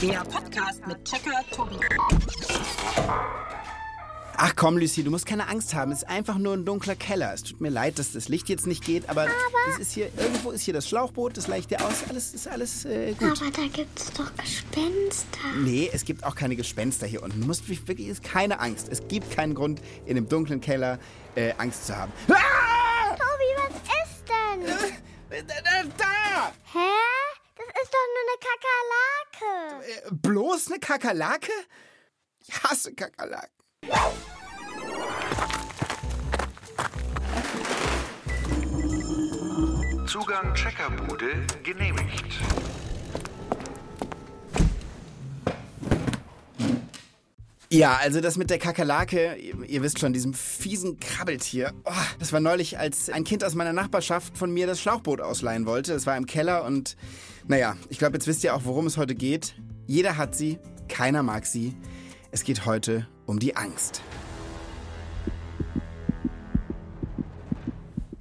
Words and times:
Der 0.00 0.20
Podcast 0.24 0.86
mit 0.86 1.04
Checker 1.04 1.40
Tobi. 1.50 1.76
Ach 4.36 4.52
komm, 4.54 4.78
Lucy, 4.78 5.02
du 5.02 5.10
musst 5.10 5.26
keine 5.26 5.48
Angst 5.48 5.74
haben. 5.74 5.90
Es 5.90 5.98
ist 6.02 6.08
einfach 6.08 6.38
nur 6.38 6.54
ein 6.54 6.64
dunkler 6.64 6.94
Keller. 6.94 7.34
Es 7.34 7.42
tut 7.42 7.60
mir 7.60 7.70
leid, 7.70 7.98
dass 7.98 8.12
das 8.12 8.28
Licht 8.28 8.48
jetzt 8.48 8.66
nicht 8.66 8.84
geht, 8.84 9.08
aber, 9.08 9.26
es 9.72 9.78
ist 9.80 9.92
hier, 9.92 10.10
irgendwo 10.16 10.52
ist 10.52 10.62
hier 10.62 10.74
das 10.74 10.88
Schlauchboot, 10.88 11.36
das 11.36 11.48
leicht 11.48 11.70
dir 11.70 11.84
aus. 11.84 12.04
Alles 12.08 12.32
ist 12.34 12.46
alles 12.46 12.84
äh, 12.84 13.14
gut. 13.14 13.40
Aber 13.40 13.50
da 13.50 13.66
gibt's 13.72 14.12
doch 14.12 14.30
Gespenster. 14.36 15.40
Nee, 15.64 15.90
es 15.92 16.04
gibt 16.04 16.22
auch 16.24 16.36
keine 16.36 16.54
Gespenster 16.54 17.06
hier 17.06 17.22
unten. 17.22 17.40
Du 17.40 17.46
musst 17.46 17.68
wirklich, 17.68 18.06
ist 18.06 18.22
keine 18.22 18.60
Angst. 18.60 18.88
Es 18.90 19.08
gibt 19.08 19.30
keinen 19.34 19.54
Grund, 19.54 19.80
in 20.06 20.16
einem 20.16 20.28
dunklen 20.28 20.60
Keller 20.60 20.98
äh, 21.34 21.52
Angst 21.58 21.86
zu 21.86 21.96
haben. 21.96 22.12
Ah! 22.28 23.16
Tobi, 23.16 23.56
was 23.56 23.74
ist 23.82 24.24
denn? 24.28 25.38
Äh, 25.38 25.42
Da! 25.42 25.54
da! 25.98 26.52
Hä? 26.72 27.27
Das 27.78 27.86
ist 27.86 27.94
doch 27.94 28.06
nur 28.08 28.24
eine 28.26 28.38
Kakerlake. 29.70 29.86
Äh, 29.86 30.10
bloß 30.10 30.66
eine 30.68 30.80
Kakerlake? 30.80 31.52
Ich 32.40 32.62
hasse 32.62 32.92
Kakerlaken. 32.94 33.54
Zugang 40.06 40.54
Checkerbude 40.54 41.46
genehmigt. 41.62 42.40
Ja, 47.70 47.98
also 48.00 48.22
das 48.22 48.38
mit 48.38 48.48
der 48.48 48.58
Kakerlake, 48.58 49.36
ihr, 49.36 49.82
wisst 49.82 49.98
schon, 49.98 50.14
diesem 50.14 50.32
fiesen 50.32 50.98
Krabbeltier. 50.98 51.74
Oh, 51.84 51.92
das 52.18 52.32
war 52.32 52.40
neulich, 52.40 52.78
als 52.78 53.10
ein 53.10 53.24
Kind 53.24 53.44
aus 53.44 53.54
meiner 53.54 53.74
Nachbarschaft 53.74 54.38
von 54.38 54.50
mir 54.50 54.66
das 54.66 54.80
Schlauchboot 54.80 55.20
ausleihen 55.20 55.66
wollte. 55.66 55.92
Es 55.92 56.06
war 56.06 56.16
im 56.16 56.24
Keller 56.24 56.64
und 56.64 56.96
naja, 57.46 57.76
ich 57.90 57.98
glaube, 57.98 58.14
jetzt 58.14 58.26
wisst 58.26 58.42
ihr 58.42 58.54
auch, 58.54 58.62
worum 58.64 58.86
es 58.86 58.96
heute 58.96 59.14
geht. 59.14 59.54
Jeder 59.86 60.16
hat 60.16 60.34
sie, 60.34 60.58
keiner 60.88 61.22
mag 61.22 61.44
sie. 61.44 61.76
Es 62.30 62.42
geht 62.42 62.64
heute 62.64 63.06
um 63.26 63.38
die 63.38 63.54
Angst. 63.54 64.00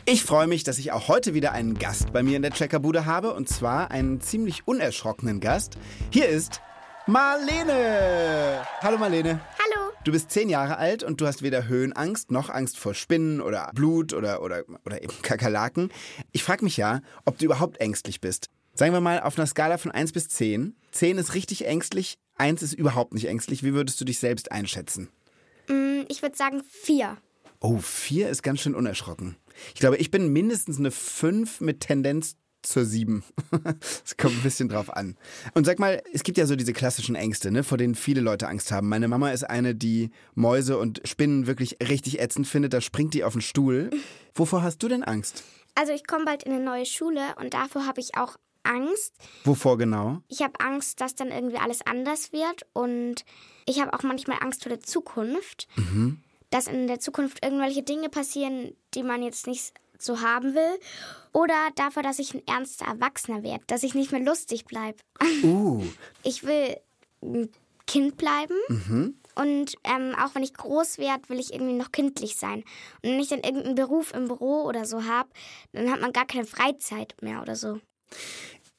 Ich 0.04 0.24
freue 0.24 0.48
mich, 0.48 0.66
dass 0.66 0.78
ich 0.78 0.92
auch 0.92 1.08
heute 1.08 1.34
wieder 1.34 1.54
einen 1.54 1.80
Gast 1.80 2.12
bei 2.12 2.22
mir 2.22 2.36
in 2.36 2.42
der 2.42 2.52
Checkerbude 2.52 3.06
habe 3.06 3.34
und 3.34 3.48
zwar 3.48 3.92
einen 3.92 4.20
ziemlich 4.20 4.68
unerschrockenen 4.68 5.40
Gast. 5.40 5.78
Hier 6.12 6.28
ist 6.28 6.62
Marlene. 7.08 8.66
Hallo 8.82 8.98
Marlene. 8.98 9.40
Hallo. 9.58 9.92
Du 10.04 10.12
bist 10.12 10.30
zehn 10.30 10.50
Jahre 10.50 10.78
alt 10.78 11.04
und 11.04 11.22
du 11.22 11.26
hast 11.26 11.42
weder 11.42 11.66
Höhenangst 11.70 12.32
noch 12.32 12.50
Angst 12.50 12.78
vor 12.78 12.94
Spinnen 12.94 13.40
oder 13.40 13.72
Blut 13.74 14.12
oder, 14.12 14.42
oder, 14.42 14.66
oder 14.86 15.02
eben 15.02 15.14
Kakerlaken. 15.22 15.90
Ich 16.34 16.44
frage 16.44 16.66
mich 16.66 16.76
ja, 16.76 17.00
ob 17.24 17.38
du 17.38 17.46
überhaupt 17.46 17.80
ängstlich 17.80 18.20
bist. 18.20 18.50
Sagen 18.74 18.92
wir 18.92 19.00
mal 19.00 19.22
auf 19.22 19.38
einer 19.40 19.48
Skala 19.48 19.78
von 19.78 19.92
1 19.92 20.12
bis 20.12 20.28
10. 20.28 20.76
10 20.92 21.18
ist 21.18 21.34
richtig 21.34 21.66
ängstlich, 21.66 22.18
1 22.36 22.62
ist 22.62 22.74
überhaupt 22.74 23.14
nicht 23.14 23.28
ängstlich. 23.30 23.64
Wie 23.64 23.74
würdest 23.74 24.02
du 24.02 24.06
dich 24.06 24.20
selbst 24.20 24.52
einschätzen? 24.52 25.08
Mm, 25.70 26.02
Ich 26.10 26.22
würde 26.22 26.36
sagen 26.36 26.62
vier. 26.70 27.16
Oh, 27.62 27.78
4 27.78 28.28
ist 28.30 28.44
ganz 28.44 28.60
schön 28.60 28.76
unerschrocken. 28.76 29.38
Ich 29.74 29.80
glaube, 29.80 29.96
ich 29.96 30.12
bin 30.12 30.34
mindestens 30.34 30.78
eine 30.78 30.92
5 30.92 31.62
mit 31.62 31.80
Tendenz 31.80 32.36
zur 32.68 32.86
7. 32.86 33.24
Es 34.06 34.18
kommt 34.18 34.36
ein 34.36 34.44
bisschen 34.44 34.70
drauf 34.70 34.96
an. 34.96 35.18
Und 35.54 35.66
sag 35.66 35.80
mal, 35.80 36.02
es 36.14 36.24
gibt 36.24 36.38
ja 36.38 36.46
so 36.46 36.56
diese 36.56 36.74
klassischen 36.74 37.16
Ängste, 37.16 37.52
ne, 37.52 37.64
vor 37.64 37.78
denen 37.78 37.96
viele 37.96 38.22
Leute 38.22 38.48
Angst 38.48 38.72
haben. 38.72 38.90
Meine 38.90 39.08
Mama 39.08 39.32
ist 39.32 39.44
eine, 39.44 39.76
die 39.76 40.12
Mäuse 40.36 40.78
und 40.78 41.02
Spinnen 41.06 41.48
wirklich 41.48 41.78
richtig 41.82 42.20
ätzend 42.20 42.48
findet. 42.48 42.74
Da 42.74 42.82
springt 42.82 43.14
die 43.14 43.24
auf 43.24 43.34
den 43.34 43.42
Stuhl. 43.42 43.90
Wovor 44.34 44.64
hast 44.64 44.84
du 44.84 44.88
denn 44.88 45.04
Angst? 45.04 45.44
Also 45.76 45.94
ich 45.94 46.08
komme 46.08 46.26
bald 46.26 46.44
in 46.44 46.54
eine 46.54 46.64
neue 46.64 46.86
Schule 46.86 47.22
und 47.40 47.54
davor 47.54 47.86
habe 47.86 48.02
ich 48.02 48.16
auch 48.18 48.38
Angst. 48.64 49.14
Wovor 49.44 49.78
genau? 49.78 50.22
Ich 50.28 50.42
habe 50.42 50.60
Angst, 50.60 51.02
dass 51.02 51.16
dann 51.16 51.30
irgendwie 51.30 51.58
alles 51.58 51.86
anders 51.86 52.34
wird 52.34 52.66
und 52.74 53.24
ich 53.66 53.80
habe 53.80 53.94
auch 53.94 54.04
manchmal 54.04 54.38
Angst 54.42 54.64
vor 54.64 54.70
der 54.70 54.82
Zukunft. 54.82 55.68
Dass 56.50 56.68
in 56.68 56.88
der 56.88 57.00
Zukunft 57.00 57.44
irgendwelche 57.44 57.84
Dinge 57.84 58.10
passieren, 58.10 58.74
die 58.94 59.04
man 59.04 59.22
jetzt 59.22 59.48
nicht 59.48 59.74
so 60.02 60.22
haben 60.22 60.56
will. 60.56 60.80
Oder 61.34 61.70
davor, 61.76 62.04
dass 62.04 62.20
ich 62.20 62.34
ein 62.34 62.46
ernster 62.48 62.86
Erwachsener 62.86 63.44
werde, 63.44 63.64
dass 63.68 63.84
ich 63.84 63.94
nicht 63.94 64.12
mehr 64.12 64.22
lustig 64.22 64.66
bleibe. 64.66 64.98
Uh, 65.44 65.84
Ich 66.24 66.44
will 66.44 66.78
ein 67.22 67.50
Kind 67.86 68.18
bleiben. 68.18 68.56
Und 69.36 69.76
ähm, 69.84 70.16
auch 70.20 70.36
wenn 70.36 70.44
ich 70.44 70.54
groß 70.54 70.98
werde, 70.98 71.30
will 71.30 71.40
ich 71.40 71.54
irgendwie 71.54 71.74
noch 71.74 71.92
kindlich 71.92 72.36
sein. 72.38 72.64
Und 73.02 73.12
wenn 73.12 73.20
ich 73.20 73.30
dann 73.30 73.42
irgendeinen 73.44 73.76
Beruf 73.76 74.14
im 74.14 74.28
Büro 74.28 74.64
oder 74.64 74.86
so 74.86 75.06
habe, 75.06 75.30
dann 75.74 75.92
hat 75.92 76.02
man 76.02 76.12
gar 76.12 76.26
keine 76.26 76.46
Freizeit 76.46 77.16
mehr 77.22 77.42
oder 77.42 77.56
so. 77.56 77.80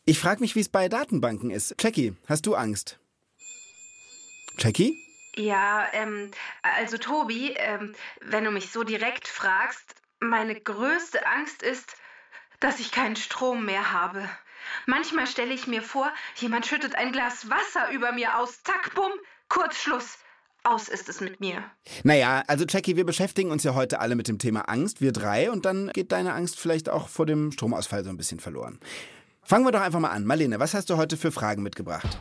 ich 0.05 0.19
frage 0.19 0.41
mich, 0.41 0.55
wie 0.57 0.61
es 0.61 0.69
bei 0.69 0.89
Datenbanken 0.89 1.51
ist. 1.51 1.75
Jackie, 1.81 2.15
hast 2.27 2.45
du 2.47 2.55
Angst? 2.55 2.99
Jackie? 4.59 4.99
Ja, 5.37 5.87
ähm, 5.93 6.31
also 6.63 6.99
Tobi, 6.99 7.55
ähm, 7.57 7.95
wenn 8.23 8.45
du 8.45 8.51
mich 8.51 8.71
so 8.73 8.83
direkt 8.83 9.29
fragst, 9.29 9.95
meine 10.21 10.61
größte 10.61 11.27
Angst 11.27 11.63
ist, 11.63 11.95
dass 12.61 12.81
ich 12.81 12.91
keinen 12.93 13.17
Strom 13.17 13.65
mehr 13.65 13.93
habe. 13.93 14.29
Manchmal 14.87 15.27
stelle 15.27 15.55
ich 15.55 15.67
mir 15.67 15.83
vor, 15.83 16.13
jemand 16.37 16.67
schüttet 16.67 16.95
ein 16.97 17.13
Glas 17.13 17.49
Wasser 17.49 17.91
über 17.93 18.13
mir 18.13 18.39
aus. 18.39 18.63
Zack, 18.63 18.95
bumm, 18.95 19.13
Kurzschluss. 19.49 20.19
Aus 20.65 20.89
ist 20.89 21.09
es 21.09 21.21
mit 21.21 21.41
mir. 21.41 21.63
Naja, 22.03 22.43
also 22.49 22.65
Jackie, 22.69 22.97
wir 22.97 23.07
beschäftigen 23.07 23.53
uns 23.53 23.63
ja 23.63 23.75
heute 23.75 24.01
alle 24.01 24.17
mit 24.17 24.29
dem 24.29 24.39
Thema 24.39 24.63
Angst, 24.63 25.01
wir 25.01 25.13
drei, 25.13 25.51
und 25.51 25.65
dann 25.65 25.89
geht 25.95 26.11
deine 26.11 26.35
Angst 26.35 26.59
vielleicht 26.59 26.89
auch 26.89 27.09
vor 27.09 27.27
dem 27.27 27.53
Stromausfall 27.53 28.05
so 28.05 28.11
ein 28.11 28.17
bisschen 28.17 28.41
verloren. 28.41 28.81
Fangen 29.43 29.65
wir 29.65 29.73
doch 29.73 29.81
einfach 29.81 30.01
mal 30.01 30.11
an. 30.11 30.27
Marlene, 30.27 30.59
was 30.59 30.75
hast 30.75 30.91
du 30.91 30.97
heute 30.97 31.17
für 31.17 31.31
Fragen 31.31 31.63
mitgebracht? 31.63 32.19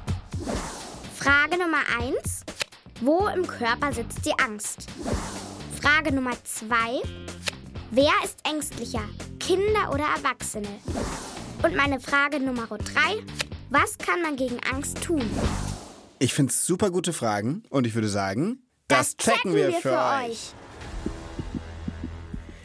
Frage 1.16 1.57
Nummer 1.57 1.81
eins: 2.00 2.46
Wo 3.02 3.28
im 3.28 3.46
Körper 3.46 3.91
sitzt 3.91 4.24
die 4.25 4.38
Angst? 4.40 4.88
Frage 5.81 6.13
Nummer 6.16 6.41
zwei: 6.46 7.02
Wer 7.90 8.12
ist 8.25 8.38
ängstlicher, 8.46 9.08
Kinder 9.40 9.94
oder 9.94 10.03
Erwachsene? 10.03 10.68
Und 11.64 11.74
meine 11.74 12.02
Frage 12.02 12.42
Nummer 12.42 12.68
drei: 12.68 13.24
Was 13.70 13.98
kann 13.98 14.22
man 14.22 14.36
gegen 14.36 14.59
Angst 14.70 15.02
tun? 15.02 15.22
Ich 16.20 16.34
finde 16.34 16.52
es 16.52 16.66
super 16.66 16.92
gute 16.92 17.14
Fragen 17.14 17.64
und 17.70 17.88
ich 17.88 17.96
würde 17.96 18.09
sagen, 18.09 18.62
Das 18.90 19.16
checken 19.16 19.56
wir 19.56 19.72
für 19.72 19.98
euch. 19.98 20.53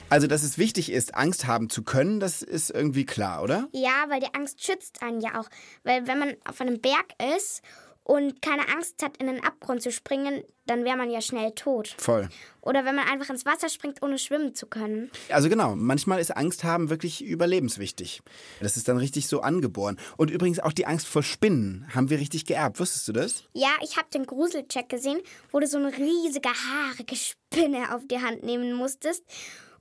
Also, 0.08 0.26
dass 0.26 0.42
es 0.42 0.58
wichtig 0.58 0.90
ist, 0.90 1.14
Angst 1.14 1.46
haben 1.46 1.70
zu 1.70 1.84
können, 1.84 2.18
das 2.18 2.42
ist 2.42 2.70
irgendwie 2.70 3.06
klar, 3.06 3.42
oder? 3.44 3.68
Ja, 3.72 4.06
weil 4.08 4.20
die 4.20 4.34
Angst 4.34 4.62
schützt 4.62 5.02
einen 5.02 5.20
ja 5.20 5.40
auch. 5.40 5.48
Weil 5.84 6.06
wenn 6.08 6.18
man 6.18 6.34
auf 6.44 6.60
einem 6.60 6.80
Berg 6.80 7.14
ist 7.36 7.62
und 8.04 8.42
keine 8.42 8.68
Angst 8.68 9.02
hat, 9.02 9.16
in 9.18 9.26
den 9.26 9.44
Abgrund 9.44 9.82
zu 9.82 9.92
springen, 9.92 10.42
dann 10.66 10.84
wäre 10.84 10.96
man 10.96 11.10
ja 11.10 11.20
schnell 11.20 11.52
tot. 11.52 11.94
Voll. 11.98 12.28
Oder 12.60 12.84
wenn 12.84 12.94
man 12.94 13.08
einfach 13.08 13.30
ins 13.30 13.46
Wasser 13.46 13.68
springt, 13.68 14.02
ohne 14.02 14.18
schwimmen 14.18 14.54
zu 14.54 14.66
können. 14.66 15.10
Also 15.28 15.48
genau, 15.48 15.74
manchmal 15.76 16.20
ist 16.20 16.36
Angst 16.36 16.64
haben 16.64 16.90
wirklich 16.90 17.24
überlebenswichtig. 17.24 18.22
Das 18.60 18.76
ist 18.76 18.88
dann 18.88 18.96
richtig 18.96 19.28
so 19.28 19.40
angeboren. 19.40 19.98
Und 20.16 20.30
übrigens 20.30 20.60
auch 20.60 20.72
die 20.72 20.86
Angst 20.86 21.06
vor 21.06 21.22
Spinnen 21.22 21.86
haben 21.94 22.10
wir 22.10 22.18
richtig 22.18 22.46
geerbt. 22.46 22.80
Wusstest 22.80 23.08
du 23.08 23.12
das? 23.12 23.44
Ja, 23.54 23.70
ich 23.82 23.96
habe 23.96 24.08
den 24.12 24.26
Gruselcheck 24.26 24.88
gesehen, 24.88 25.20
wo 25.50 25.60
du 25.60 25.66
so 25.66 25.78
eine 25.78 25.96
riesige, 25.96 26.48
haarige 26.48 27.16
Spinne 27.16 27.94
auf 27.94 28.02
die 28.08 28.20
Hand 28.20 28.42
nehmen 28.42 28.72
musstest. 28.74 29.24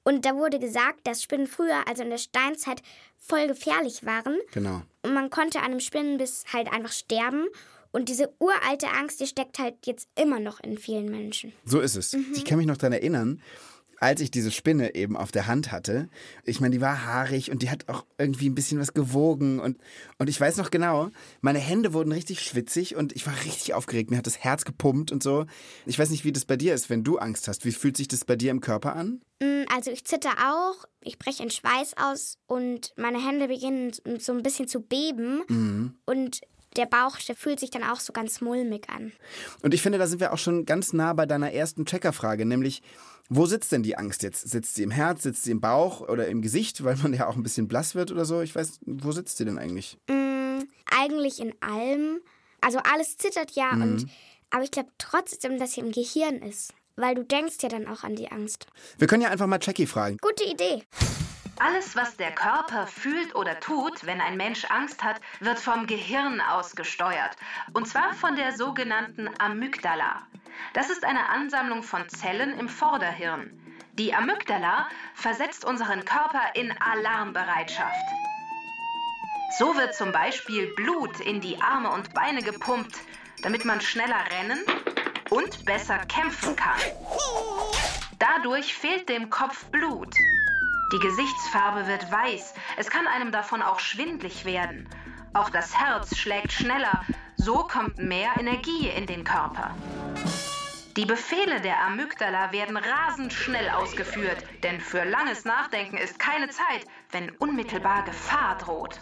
Und 0.03 0.25
da 0.25 0.35
wurde 0.35 0.59
gesagt, 0.59 1.05
dass 1.05 1.21
Spinnen 1.21 1.47
früher, 1.47 1.87
also 1.87 2.01
in 2.03 2.09
der 2.09 2.17
Steinzeit, 2.17 2.81
voll 3.17 3.47
gefährlich 3.47 4.03
waren. 4.03 4.39
Genau. 4.51 4.81
Und 5.03 5.13
man 5.13 5.29
konnte 5.29 5.59
an 5.59 5.65
einem 5.65 5.79
Spinnenbiss 5.79 6.43
halt 6.51 6.71
einfach 6.73 6.91
sterben. 6.91 7.45
Und 7.91 8.09
diese 8.09 8.33
uralte 8.39 8.87
Angst, 8.87 9.19
die 9.19 9.27
steckt 9.27 9.59
halt 9.59 9.75
jetzt 9.85 10.07
immer 10.19 10.39
noch 10.39 10.59
in 10.61 10.77
vielen 10.77 11.09
Menschen. 11.09 11.51
So 11.65 11.79
ist 11.79 11.95
es. 11.95 12.13
Ich 12.33 12.45
kann 12.45 12.57
mich 12.57 12.67
noch 12.67 12.77
dran 12.77 12.93
erinnern, 12.93 13.41
als 13.97 14.19
ich 14.21 14.31
diese 14.31 14.49
Spinne 14.49 14.95
eben 14.95 15.15
auf 15.15 15.31
der 15.31 15.45
Hand 15.45 15.71
hatte. 15.71 16.09
Ich 16.43 16.59
meine, 16.59 16.73
die 16.73 16.81
war 16.81 17.05
haarig 17.05 17.51
und 17.51 17.61
die 17.61 17.69
hat 17.69 17.87
auch 17.87 18.03
irgendwie 18.17 18.49
ein 18.49 18.55
bisschen 18.55 18.79
was 18.79 18.93
gewogen. 18.93 19.59
Und, 19.59 19.77
und 20.17 20.27
ich 20.29 20.41
weiß 20.41 20.57
noch 20.57 20.71
genau, 20.71 21.11
meine 21.41 21.59
Hände 21.59 21.93
wurden 21.93 22.11
richtig 22.11 22.41
schwitzig 22.41 22.95
und 22.95 23.13
ich 23.13 23.27
war 23.27 23.35
richtig 23.45 23.73
aufgeregt. 23.75 24.09
Mir 24.09 24.17
hat 24.17 24.25
das 24.25 24.39
Herz 24.39 24.65
gepumpt 24.65 25.11
und 25.11 25.21
so. 25.21 25.45
Ich 25.85 25.99
weiß 25.99 26.09
nicht, 26.09 26.23
wie 26.25 26.31
das 26.31 26.45
bei 26.45 26.55
dir 26.57 26.73
ist, 26.73 26.89
wenn 26.89 27.03
du 27.03 27.17
Angst 27.19 27.47
hast. 27.47 27.63
Wie 27.65 27.71
fühlt 27.71 27.95
sich 27.97 28.07
das 28.07 28.25
bei 28.25 28.35
dir 28.35 28.49
im 28.51 28.59
Körper 28.61 28.95
an? 28.95 29.21
Mm, 29.39 29.65
Also 29.71 29.91
ich 29.91 30.03
zitter 30.05 30.31
auch, 30.49 30.85
ich 31.01 31.19
breche 31.19 31.43
in 31.43 31.51
Schweiß 31.51 31.95
aus 31.97 32.37
und 32.47 32.93
meine 32.95 33.23
Hände 33.23 33.49
beginnen 33.49 33.91
so 34.17 34.31
ein 34.31 34.41
bisschen 34.41 34.67
zu 34.67 34.79
beben. 34.81 35.93
Und 36.05 36.41
der 36.77 36.85
Bauch, 36.85 37.17
der 37.17 37.35
fühlt 37.35 37.59
sich 37.59 37.69
dann 37.69 37.83
auch 37.83 37.99
so 37.99 38.13
ganz 38.13 38.41
mulmig 38.41 38.89
an. 38.89 39.11
Und 39.61 39.73
ich 39.73 39.81
finde, 39.81 39.97
da 39.97 40.07
sind 40.07 40.19
wir 40.19 40.33
auch 40.33 40.37
schon 40.37 40.65
ganz 40.65 40.93
nah 40.93 41.13
bei 41.13 41.25
deiner 41.25 41.51
ersten 41.51 41.85
Checkerfrage, 41.85 42.45
nämlich, 42.45 42.81
wo 43.29 43.45
sitzt 43.45 43.71
denn 43.71 43.83
die 43.83 43.97
Angst 43.97 44.23
jetzt? 44.23 44.49
Sitzt 44.49 44.75
sie 44.75 44.83
im 44.83 44.91
Herz, 44.91 45.23
sitzt 45.23 45.43
sie 45.43 45.51
im 45.51 45.61
Bauch 45.61 46.01
oder 46.01 46.27
im 46.27 46.41
Gesicht, 46.41 46.83
weil 46.83 46.97
man 46.97 47.13
ja 47.13 47.27
auch 47.27 47.35
ein 47.35 47.43
bisschen 47.43 47.67
blass 47.67 47.95
wird 47.95 48.11
oder 48.11 48.25
so? 48.25 48.41
Ich 48.41 48.55
weiß, 48.55 48.79
wo 48.85 49.11
sitzt 49.11 49.37
sie 49.37 49.45
denn 49.45 49.57
eigentlich? 49.57 49.97
Eigentlich 50.85 51.39
in 51.39 51.53
allem. 51.61 52.19
Also 52.61 52.79
alles 52.79 53.17
zittert 53.17 53.51
ja 53.51 53.71
und 53.71 54.07
aber 54.51 54.63
ich 54.63 54.71
glaube 54.71 54.89
trotzdem, 54.97 55.57
dass 55.57 55.73
sie 55.73 55.81
im 55.81 55.91
Gehirn 55.91 56.41
ist. 56.41 56.73
Weil 56.97 57.15
du 57.15 57.23
denkst 57.23 57.55
ja 57.61 57.69
dann 57.69 57.87
auch 57.87 58.03
an 58.03 58.15
die 58.15 58.29
Angst. 58.31 58.67
Wir 58.97 59.07
können 59.07 59.23
ja 59.23 59.29
einfach 59.29 59.47
mal 59.47 59.59
Jackie 59.61 59.87
fragen. 59.87 60.17
Gute 60.21 60.43
Idee. 60.43 60.83
Alles, 61.63 61.95
was 61.95 62.17
der 62.17 62.31
Körper 62.31 62.87
fühlt 62.87 63.35
oder 63.35 63.59
tut, 63.59 64.03
wenn 64.07 64.19
ein 64.19 64.35
Mensch 64.35 64.65
Angst 64.65 65.03
hat, 65.03 65.21
wird 65.41 65.59
vom 65.59 65.85
Gehirn 65.85 66.41
aus 66.41 66.75
gesteuert. 66.75 67.37
Und 67.73 67.87
zwar 67.87 68.15
von 68.15 68.35
der 68.35 68.53
sogenannten 68.53 69.29
Amygdala. 69.37 70.23
Das 70.73 70.89
ist 70.89 71.05
eine 71.05 71.29
Ansammlung 71.29 71.83
von 71.83 72.09
Zellen 72.09 72.57
im 72.57 72.67
Vorderhirn. 72.67 73.51
Die 73.93 74.11
Amygdala 74.11 74.87
versetzt 75.13 75.63
unseren 75.63 76.03
Körper 76.03 76.41
in 76.55 76.73
Alarmbereitschaft. 76.81 78.07
So 79.59 79.75
wird 79.75 79.93
zum 79.93 80.11
Beispiel 80.11 80.73
Blut 80.73 81.19
in 81.19 81.41
die 81.41 81.61
Arme 81.61 81.91
und 81.91 82.11
Beine 82.15 82.41
gepumpt, 82.41 82.97
damit 83.43 83.65
man 83.65 83.81
schneller 83.81 84.23
rennen 84.31 84.65
und 85.29 85.63
besser 85.65 85.99
kämpfen 86.07 86.55
kann. 86.55 86.79
Dadurch 88.17 88.73
fehlt 88.73 89.07
dem 89.09 89.29
Kopf 89.29 89.65
Blut. 89.65 90.15
Die 90.91 90.99
Gesichtsfarbe 90.99 91.87
wird 91.87 92.11
weiß. 92.11 92.53
Es 92.77 92.89
kann 92.89 93.07
einem 93.07 93.31
davon 93.31 93.61
auch 93.61 93.79
schwindlig 93.79 94.43
werden. 94.43 94.89
Auch 95.33 95.49
das 95.49 95.73
Herz 95.77 96.17
schlägt 96.17 96.51
schneller. 96.51 97.05
So 97.37 97.59
kommt 97.59 97.97
mehr 97.97 98.31
Energie 98.37 98.89
in 98.89 99.05
den 99.05 99.23
Körper. 99.23 99.73
Die 100.97 101.05
Befehle 101.05 101.61
der 101.61 101.79
Amygdala 101.85 102.51
werden 102.51 102.75
rasend 102.75 103.31
schnell 103.31 103.69
ausgeführt, 103.69 104.43
denn 104.63 104.81
für 104.81 105.05
langes 105.05 105.45
Nachdenken 105.45 105.95
ist 105.95 106.19
keine 106.19 106.49
Zeit, 106.49 106.85
wenn 107.11 107.29
unmittelbar 107.37 108.03
Gefahr 108.03 108.57
droht. 108.57 108.99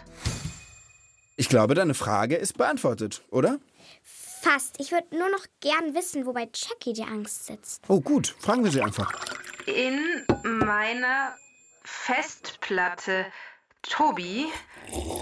Ich 1.34 1.48
glaube, 1.48 1.74
deine 1.74 1.94
Frage 1.94 2.36
ist 2.36 2.56
beantwortet, 2.56 3.22
oder? 3.30 3.58
Fast. 4.04 4.76
Ich 4.78 4.92
würde 4.92 5.18
nur 5.18 5.30
noch 5.30 5.44
gern 5.60 5.94
wissen, 5.94 6.24
wo 6.26 6.32
bei 6.32 6.48
Jackie 6.54 6.92
die 6.92 7.02
Angst 7.02 7.46
sitzt. 7.46 7.82
Oh, 7.88 8.00
gut. 8.00 8.36
Fragen 8.38 8.62
wir 8.62 8.70
sie 8.70 8.80
einfach. 8.80 9.12
In 9.66 10.24
meiner 10.44 11.34
Festplatte. 11.90 13.26
Tobi, 13.82 14.46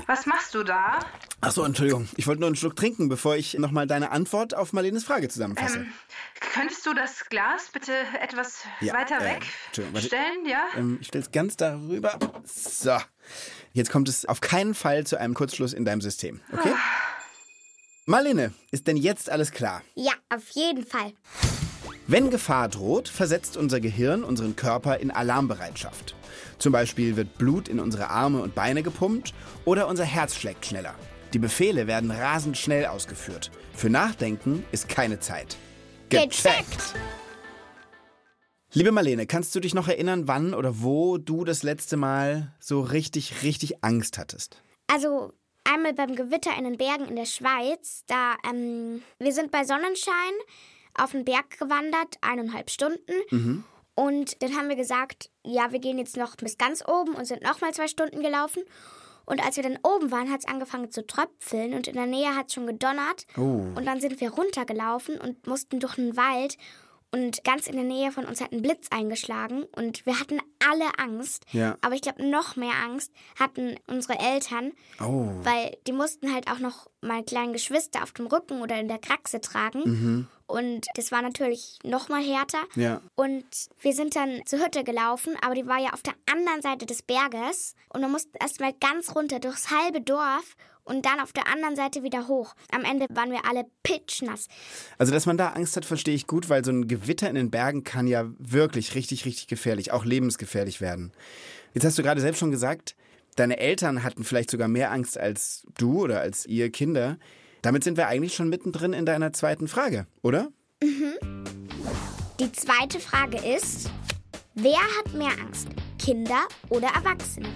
was 0.07 0.27
machst 0.27 0.53
du 0.55 0.65
da? 0.65 0.99
Achso, 1.41 1.63
Entschuldigung. 1.63 2.09
Ich 2.17 2.27
wollte 2.27 2.41
nur 2.41 2.49
einen 2.49 2.57
Schluck 2.57 2.75
trinken, 2.75 3.09
bevor 3.09 3.37
ich 3.37 3.55
nochmal 3.55 3.87
deine 3.87 4.11
Antwort 4.11 4.55
auf 4.55 4.73
Marlenes 4.73 5.05
Frage 5.05 5.29
zusammenfasse. 5.29 5.79
Ähm, 5.79 5.93
könntest 6.41 6.85
du 6.85 6.93
das 6.93 7.25
Glas 7.29 7.69
bitte 7.73 7.93
etwas 8.21 8.65
Ja, 8.81 8.95
weiter 8.95 9.21
äh, 9.21 9.37
weg 9.37 9.47
stellen, 10.03 10.45
ja? 10.45 10.65
Ähm, 10.77 10.99
ich 11.01 11.07
stelle 11.07 11.25
es 11.25 11.31
ganz 11.31 11.57
darüber. 11.57 12.19
So. 12.45 12.99
Jetzt 13.73 13.91
kommt 13.91 14.09
es 14.09 14.25
auf 14.27 14.41
keinen 14.41 14.75
Fall 14.75 15.07
zu 15.07 15.19
einem 15.19 15.35
Kurzschluss 15.35 15.73
in 15.73 15.85
deinem 15.85 16.01
System. 16.01 16.41
Okay? 16.53 16.75
Marlene, 18.07 18.53
ist 18.73 18.89
denn 18.89 18.97
jetzt 18.97 19.31
alles 19.31 19.53
klar? 19.53 19.83
Ja, 19.95 20.13
auf 20.31 20.49
jeden 20.51 20.85
Fall. 20.85 21.13
Wenn 22.11 22.31
Gefahr 22.31 22.71
droht, 22.71 23.07
versetzt 23.07 23.59
unser 23.59 23.81
Gehirn 23.81 24.25
unseren 24.25 24.57
Körper 24.57 24.97
in 24.97 25.11
Alarmbereitschaft. 25.11 26.15
Zum 26.59 26.73
Beispiel 26.73 27.17
wird 27.17 27.37
Blut 27.37 27.69
in 27.69 27.79
unsere 27.79 28.09
Arme 28.09 28.41
und 28.41 28.55
Beine 28.55 28.83
gepumpt 28.83 29.35
oder 29.67 29.87
unser 29.89 30.07
Herz 30.07 30.35
schlägt 30.35 30.65
schneller. 30.65 30.95
Die 31.35 31.39
Befehle 31.39 31.87
werden 31.87 32.11
rasend 32.11 32.57
schnell 32.57 32.87
ausgeführt. 32.87 33.51
Für 33.75 33.91
Nachdenken 33.91 34.65
ist 34.73 34.89
keine 34.89 35.21
Zeit. 35.21 35.59
Gecheckt. 36.09 36.95
Liebe 38.73 38.91
Marlene, 38.91 39.27
kannst 39.27 39.55
du 39.55 39.61
dich 39.61 39.75
noch 39.75 39.89
erinnern, 39.89 40.27
wann 40.29 40.55
oder 40.55 40.81
wo 40.81 41.19
du 41.19 41.45
das 41.45 41.63
letzte 41.63 41.99
Mal 41.99 42.55
so 42.59 42.81
richtig, 42.81 43.43
richtig 43.43 43.85
Angst 43.85 44.17
hattest? 44.17 44.63
Also 44.87 45.35
einmal 45.65 45.93
beim 45.93 46.17
Gewitter 46.17 46.53
in 46.57 46.65
den 46.65 46.79
Bergen 46.79 47.07
in 47.07 47.17
der 47.17 47.27
Schweiz. 47.27 48.05
Da, 48.07 48.37
ähm, 48.51 49.03
wir 49.19 49.35
sind 49.35 49.51
bei 49.51 49.65
Sonnenschein 49.65 50.33
auf 50.99 51.13
den 51.13 51.25
Berg 51.25 51.59
gewandert, 51.59 52.17
eineinhalb 52.21 52.71
Stunden. 52.71 53.65
Und 53.95 54.43
dann 54.43 54.57
haben 54.57 54.69
wir 54.69 54.77
gesagt, 54.77 55.31
ja, 55.45 55.73
wir 55.73 55.81
gehen 55.81 55.99
jetzt 55.99 56.17
noch 56.17 56.37
bis 56.37 56.57
ganz 56.59 56.85
oben 56.87 57.15
und 57.15 57.25
sind 57.25 57.43
nochmal 57.43 57.73
zwei 57.75 57.89
Stunden 57.89 58.23
gelaufen. 58.23 58.63
Und 59.27 59.45
als 59.45 59.57
wir 59.57 59.63
dann 59.63 59.79
oben 59.83 60.11
waren, 60.11 60.31
hat 60.31 60.41
es 60.41 60.47
angefangen 60.49 60.91
zu 60.91 61.07
tröpfeln 61.07 61.75
und 61.75 61.87
in 61.87 61.95
der 61.97 62.07
Nähe 62.07 62.35
hat 62.35 62.47
es 62.49 62.55
schon 62.55 62.67
gedonnert. 62.67 63.27
Oh. 63.37 63.41
Und 63.75 63.85
dann 63.85 64.01
sind 64.01 64.21
wir 64.21 64.31
runtergelaufen 64.31 65.21
und 65.21 65.47
mussten 65.47 65.81
durch 65.81 65.99
einen 65.99 66.17
Wald. 66.17 66.57
Und 67.11 67.43
ganz 67.43 67.67
in 67.67 67.75
der 67.75 67.85
Nähe 67.85 68.13
von 68.13 68.25
uns 68.27 68.41
hat 68.41 68.53
ein 68.53 68.61
Blitz 68.63 68.89
eingeschlagen 68.91 69.65
und 69.75 70.05
wir 70.05 70.21
hatten 70.21 70.41
alle 70.67 70.87
Angst. 70.99 71.45
Ja. 71.53 71.77
Aber 71.81 71.95
ich 71.95 72.03
glaube, 72.03 72.23
noch 72.25 72.57
mehr 72.57 72.75
Angst 72.85 73.13
hatten 73.39 73.77
unsere 73.87 74.19
Eltern, 74.19 74.73
Oh. 75.01 75.31
weil 75.43 75.77
die 75.87 75.93
mussten 75.93 76.33
halt 76.35 76.51
auch 76.51 76.59
noch 76.59 76.87
mal 77.01 77.23
kleine 77.25 77.53
Geschwister 77.53 78.03
auf 78.03 78.13
dem 78.13 78.27
Rücken 78.27 78.61
oder 78.61 78.79
in 78.79 78.89
der 78.89 78.99
Kraxe 78.99 79.41
tragen. 79.41 80.29
Und 80.49 80.87
das 80.95 81.13
war 81.13 81.21
natürlich 81.21 81.79
noch 81.85 82.09
mal 82.09 82.23
härter. 82.23 82.63
Ja. 82.75 83.03
Und 83.15 83.45
wir 83.81 83.93
sind 83.93 84.17
dann 84.17 84.41
zur 84.47 84.65
Hütte 84.65 84.83
gelaufen, 84.83 85.37
aber 85.43 85.55
die 85.55 85.67
war 85.67 85.79
ja 85.79 85.91
auf 85.93 86.03
der 86.03 86.15
anderen 86.33 86.63
Seite 86.63 86.87
des 86.87 87.03
Berges. 87.03 87.75
Und 87.91 88.01
wir 88.01 88.09
mussten 88.09 88.37
erst 88.41 88.59
mal 88.59 88.73
ganz 88.81 89.15
runter 89.15 89.41
durchs 89.41 89.71
halbe 89.71 90.01
Dorf 90.01 90.57
und 90.85 91.05
dann 91.05 91.21
auf 91.21 91.35
der 91.35 91.47
anderen 91.53 91.77
Seite 91.77 92.03
wieder 92.03 92.29
hoch. 92.29 92.55
Am 92.73 92.83
Ende 92.83 93.07
waren 93.11 93.31
wir 93.31 93.45
alle 93.45 93.67
pitschnass. 93.83 94.49
Also, 94.97 95.13
dass 95.13 95.27
man 95.27 95.37
da 95.37 95.51
Angst 95.51 95.77
hat, 95.77 95.85
verstehe 95.85 96.15
ich 96.15 96.27
gut, 96.27 96.49
weil 96.49 96.65
so 96.65 96.71
ein 96.71 96.89
Gewitter 96.89 97.29
in 97.29 97.35
den 97.35 97.51
Bergen 97.51 97.85
kann 97.85 98.07
ja 98.07 98.25
wirklich 98.39 98.95
richtig, 98.95 99.27
richtig 99.27 99.49
gefährlich, 99.49 99.93
auch 99.93 100.07
lebensgefährlich 100.07 100.81
werden. 100.81 101.13
Jetzt 101.75 101.85
hast 101.85 101.99
du 101.99 102.03
gerade 102.03 102.23
selbst 102.23 102.39
schon 102.39 102.51
gesagt, 102.51 102.97
deine 103.37 103.59
Eltern 103.59 104.03
hatten 104.03 104.25
vielleicht 104.25 104.51
sogar 104.51 104.69
mehr 104.69 104.91
Angst 104.91 105.19
als 105.19 105.67
du 105.77 106.05
oder 106.05 106.21
als 106.21 106.47
ihr 106.47 106.73
Kinder. 106.73 107.19
Damit 107.63 107.85
sind 107.85 107.97
wir 107.97 108.07
eigentlich 108.07 108.35
schon 108.35 108.49
mittendrin 108.49 108.93
in 108.93 109.05
deiner 109.07 109.33
zweiten 109.33 109.69
Frage, 109.69 110.07
oder? 110.23 110.49
Die 112.41 112.53
zweite 112.53 113.01
Frage 113.01 113.39
ist, 113.39 113.91
wer 114.55 114.79
hat 114.99 115.13
mehr 115.13 115.33
Angst? 115.41 115.69
Kinder 115.99 116.47
oder 116.69 116.89
Erwachsene? 116.89 117.49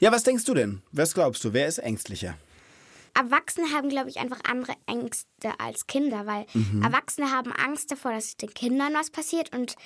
Ja, 0.00 0.12
was 0.12 0.24
denkst 0.24 0.44
du 0.44 0.54
denn? 0.54 0.82
Was 0.92 1.14
glaubst 1.14 1.44
du? 1.44 1.52
Wer 1.52 1.68
ist 1.68 1.78
ängstlicher? 1.78 2.34
Erwachsene 3.14 3.72
haben, 3.72 3.88
glaube 3.88 4.10
ich, 4.10 4.18
einfach 4.18 4.40
andere 4.48 4.74
Ängste 4.86 5.58
als 5.58 5.86
Kinder, 5.86 6.26
weil 6.26 6.46
Erwachsene 6.82 7.30
haben 7.30 7.52
Angst 7.52 7.90
davor, 7.90 8.12
dass 8.12 8.36
den 8.36 8.52
Kindern 8.54 8.94
was 8.94 9.10
passiert 9.10 9.56
und 9.56 9.76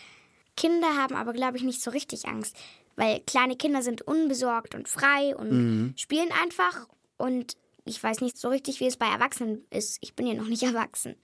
Kinder 0.56 0.96
haben 0.96 1.14
aber, 1.14 1.32
glaube 1.32 1.56
ich, 1.56 1.62
nicht 1.62 1.82
so 1.82 1.90
richtig 1.90 2.26
Angst, 2.26 2.56
weil 2.96 3.20
kleine 3.20 3.56
Kinder 3.56 3.82
sind 3.82 4.02
unbesorgt 4.02 4.74
und 4.74 4.88
frei 4.88 5.34
und 5.34 5.94
spielen 5.96 6.28
einfach 6.42 6.86
und 7.16 7.56
ich 7.84 8.02
weiß 8.02 8.20
nicht 8.20 8.38
so 8.38 8.48
richtig, 8.48 8.80
wie 8.80 8.86
es 8.86 8.96
bei 8.96 9.06
Erwachsenen 9.06 9.64
ist. 9.70 9.98
Ich 10.00 10.14
bin 10.14 10.26
ja 10.26 10.34
noch 10.34 10.48
nicht 10.48 10.62
erwachsen. 10.62 11.16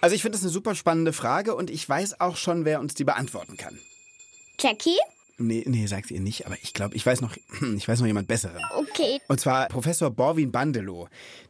Also 0.00 0.16
ich 0.16 0.22
finde 0.22 0.36
das 0.36 0.42
eine 0.42 0.52
super 0.52 0.74
spannende 0.74 1.12
Frage 1.12 1.54
und 1.54 1.70
ich 1.70 1.88
weiß 1.88 2.20
auch 2.20 2.36
schon, 2.36 2.64
wer 2.64 2.80
uns 2.80 2.94
die 2.94 3.04
beantworten 3.04 3.56
kann. 3.56 3.78
Jackie? 4.58 4.96
Nee, 5.38 5.64
nee, 5.66 5.86
sag's 5.86 6.10
ihr 6.10 6.20
nicht, 6.20 6.46
aber 6.46 6.56
ich 6.62 6.74
glaube, 6.74 6.94
ich 6.94 7.06
weiß 7.06 7.20
noch, 7.20 7.36
ich 7.76 7.86
weiß 7.86 8.00
noch 8.00 8.06
jemand 8.06 8.28
Besseren. 8.28 8.62
Okay. 8.76 9.20
Und 9.28 9.40
zwar 9.40 9.68
Professor 9.68 10.10
Borwin 10.10 10.52
Bandelow. 10.52 11.08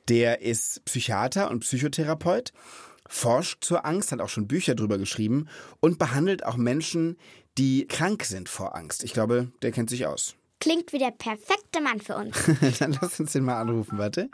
Der 0.09 0.43
ist 0.43 0.85
Psychiater 0.85 1.51
und 1.51 1.61
Psychotherapeut, 1.61 2.53
forscht 3.09 3.65
zur 3.65 3.85
Angst, 3.85 4.13
hat 4.13 4.21
auch 4.21 4.29
schon 4.29 4.49
Bücher 4.49 4.75
drüber 4.75 4.99
geschrieben 4.99 5.49
und 5.81 5.99
behandelt 5.99 6.45
auch 6.45 6.57
Menschen, 6.57 7.17
die 7.59 7.87
krank 7.87 8.25
sind 8.25 8.49
vor 8.49 8.77
Angst. 8.77 9.05
Ich 9.05 9.13
glaube, 9.13 9.53
der 9.63 9.73
kennt 9.73 9.91
sich 9.91 10.07
aus. 10.07 10.37
Klingt 10.61 10.93
wie 10.93 10.99
der 10.99 11.11
perfekte 11.11 11.81
Mann 11.83 12.01
für 12.01 12.17
uns. 12.17 12.37
Dann 12.79 12.97
lass 13.01 13.19
uns 13.19 13.33
den 13.33 13.45
mal 13.45 13.61
anrufen, 13.61 13.99
warte. 13.99 14.31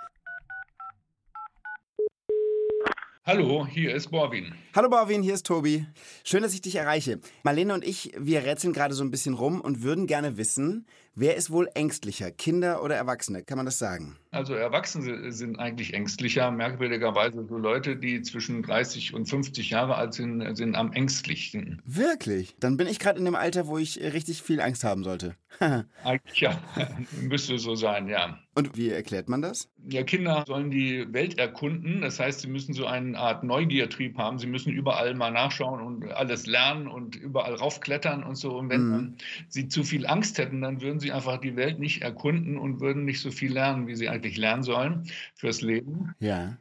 Hallo, 3.28 3.66
hier 3.66 3.94
ist 3.94 4.10
Borwin. 4.10 4.54
Hallo 4.74 4.88
Borwin, 4.88 5.22
hier 5.22 5.34
ist 5.34 5.44
Tobi. 5.44 5.84
Schön, 6.24 6.42
dass 6.42 6.54
ich 6.54 6.62
dich 6.62 6.76
erreiche. 6.76 7.20
Marlene 7.42 7.74
und 7.74 7.84
ich, 7.84 8.10
wir 8.16 8.42
rätseln 8.42 8.72
gerade 8.72 8.94
so 8.94 9.04
ein 9.04 9.10
bisschen 9.10 9.34
rum 9.34 9.60
und 9.60 9.82
würden 9.82 10.06
gerne 10.06 10.38
wissen, 10.38 10.86
wer 11.18 11.36
ist 11.36 11.50
wohl 11.50 11.68
ängstlicher, 11.74 12.30
Kinder 12.30 12.82
oder 12.82 12.94
Erwachsene? 12.96 13.42
Kann 13.44 13.56
man 13.56 13.66
das 13.66 13.78
sagen? 13.78 14.16
Also 14.30 14.54
Erwachsene 14.54 15.32
sind 15.32 15.58
eigentlich 15.58 15.94
ängstlicher. 15.94 16.50
Merkwürdigerweise 16.50 17.46
so 17.48 17.56
Leute, 17.56 17.96
die 17.96 18.22
zwischen 18.22 18.62
30 18.62 19.14
und 19.14 19.26
50 19.26 19.70
Jahre 19.70 19.94
alt 19.96 20.14
sind, 20.14 20.54
sind 20.56 20.74
am 20.74 20.92
ängstlichsten. 20.92 21.80
Wirklich? 21.86 22.54
Dann 22.60 22.76
bin 22.76 22.86
ich 22.86 22.98
gerade 22.98 23.18
in 23.18 23.24
dem 23.24 23.34
Alter, 23.34 23.66
wo 23.66 23.78
ich 23.78 23.98
richtig 24.00 24.42
viel 24.42 24.60
Angst 24.60 24.84
haben 24.84 25.02
sollte. 25.04 25.34
Eigentlich 26.04 26.40
ja, 26.40 26.60
müsste 27.22 27.58
so 27.58 27.74
sein, 27.74 28.06
ja. 28.08 28.38
und 28.54 28.76
wie 28.76 28.90
erklärt 28.90 29.30
man 29.30 29.40
das? 29.40 29.68
Ja, 29.88 30.02
Kinder 30.02 30.44
sollen 30.46 30.70
die 30.70 31.10
Welt 31.12 31.38
erkunden. 31.38 32.02
Das 32.02 32.20
heißt, 32.20 32.40
sie 32.40 32.48
müssen 32.48 32.74
so 32.74 32.84
eine 32.86 33.18
Art 33.18 33.42
Neugiertrieb 33.44 34.18
haben. 34.18 34.38
Sie 34.38 34.46
müssen 34.46 34.72
überall 34.72 35.14
mal 35.14 35.30
nachschauen 35.30 35.80
und 35.80 36.12
alles 36.12 36.46
lernen 36.46 36.86
und 36.86 37.16
überall 37.16 37.54
raufklettern 37.54 38.22
und 38.22 38.34
so. 38.36 38.56
Und 38.58 38.68
wenn 38.68 38.88
Mhm. 38.88 39.14
sie 39.48 39.68
zu 39.68 39.84
viel 39.84 40.06
Angst 40.06 40.36
hätten, 40.36 40.60
dann 40.60 40.82
würden 40.82 41.00
sie 41.00 41.07
einfach 41.12 41.38
die 41.38 41.56
Welt 41.56 41.78
nicht 41.78 42.02
erkunden 42.02 42.58
und 42.58 42.80
würden 42.80 43.04
nicht 43.04 43.20
so 43.20 43.30
viel 43.30 43.52
lernen, 43.52 43.86
wie 43.86 43.96
sie 43.96 44.08
eigentlich 44.08 44.36
lernen 44.36 44.62
sollen 44.62 45.10
fürs 45.34 45.60
Leben. 45.62 46.14
Ja. 46.20 46.56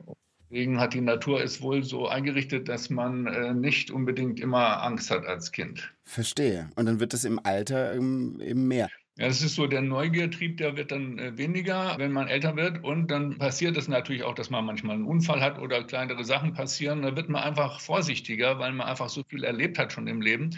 Deswegen 0.49 0.79
hat 0.79 0.93
die 0.93 1.01
Natur 1.01 1.43
es 1.43 1.61
wohl 1.61 1.83
so 1.83 2.07
eingerichtet, 2.07 2.69
dass 2.69 2.89
man 2.89 3.27
äh, 3.27 3.53
nicht 3.53 3.91
unbedingt 3.91 4.39
immer 4.39 4.81
Angst 4.81 5.11
hat 5.11 5.25
als 5.25 5.51
Kind. 5.51 5.93
Verstehe. 6.05 6.69
Und 6.75 6.85
dann 6.85 6.99
wird 6.99 7.13
das 7.13 7.25
im 7.25 7.39
Alter 7.43 7.93
ähm, 7.93 8.39
eben 8.39 8.67
mehr. 8.67 8.89
Ja, 9.17 9.27
das 9.27 9.41
ist 9.41 9.55
so 9.55 9.65
der 9.65 9.81
Neugiertrieb, 9.81 10.57
der 10.57 10.77
wird 10.77 10.91
dann 10.91 11.17
äh, 11.17 11.35
weniger, 11.37 11.95
wenn 11.97 12.11
man 12.11 12.27
älter 12.27 12.55
wird. 12.55 12.83
Und 12.83 13.09
dann 13.09 13.37
passiert 13.39 13.75
es 13.75 13.87
natürlich 13.87 14.21
auch, 14.21 14.35
dass 14.35 14.51
man 14.51 14.63
manchmal 14.63 14.95
einen 14.95 15.05
Unfall 15.05 15.41
hat 15.41 15.57
oder 15.57 15.83
kleinere 15.83 16.23
Sachen 16.23 16.53
passieren. 16.53 17.01
Da 17.01 17.15
wird 17.15 17.27
man 17.27 17.41
einfach 17.41 17.79
vorsichtiger, 17.79 18.59
weil 18.59 18.73
man 18.73 18.85
einfach 18.85 19.09
so 19.09 19.23
viel 19.27 19.43
erlebt 19.43 19.79
hat 19.79 19.91
schon 19.91 20.05
im 20.07 20.21
Leben 20.21 20.51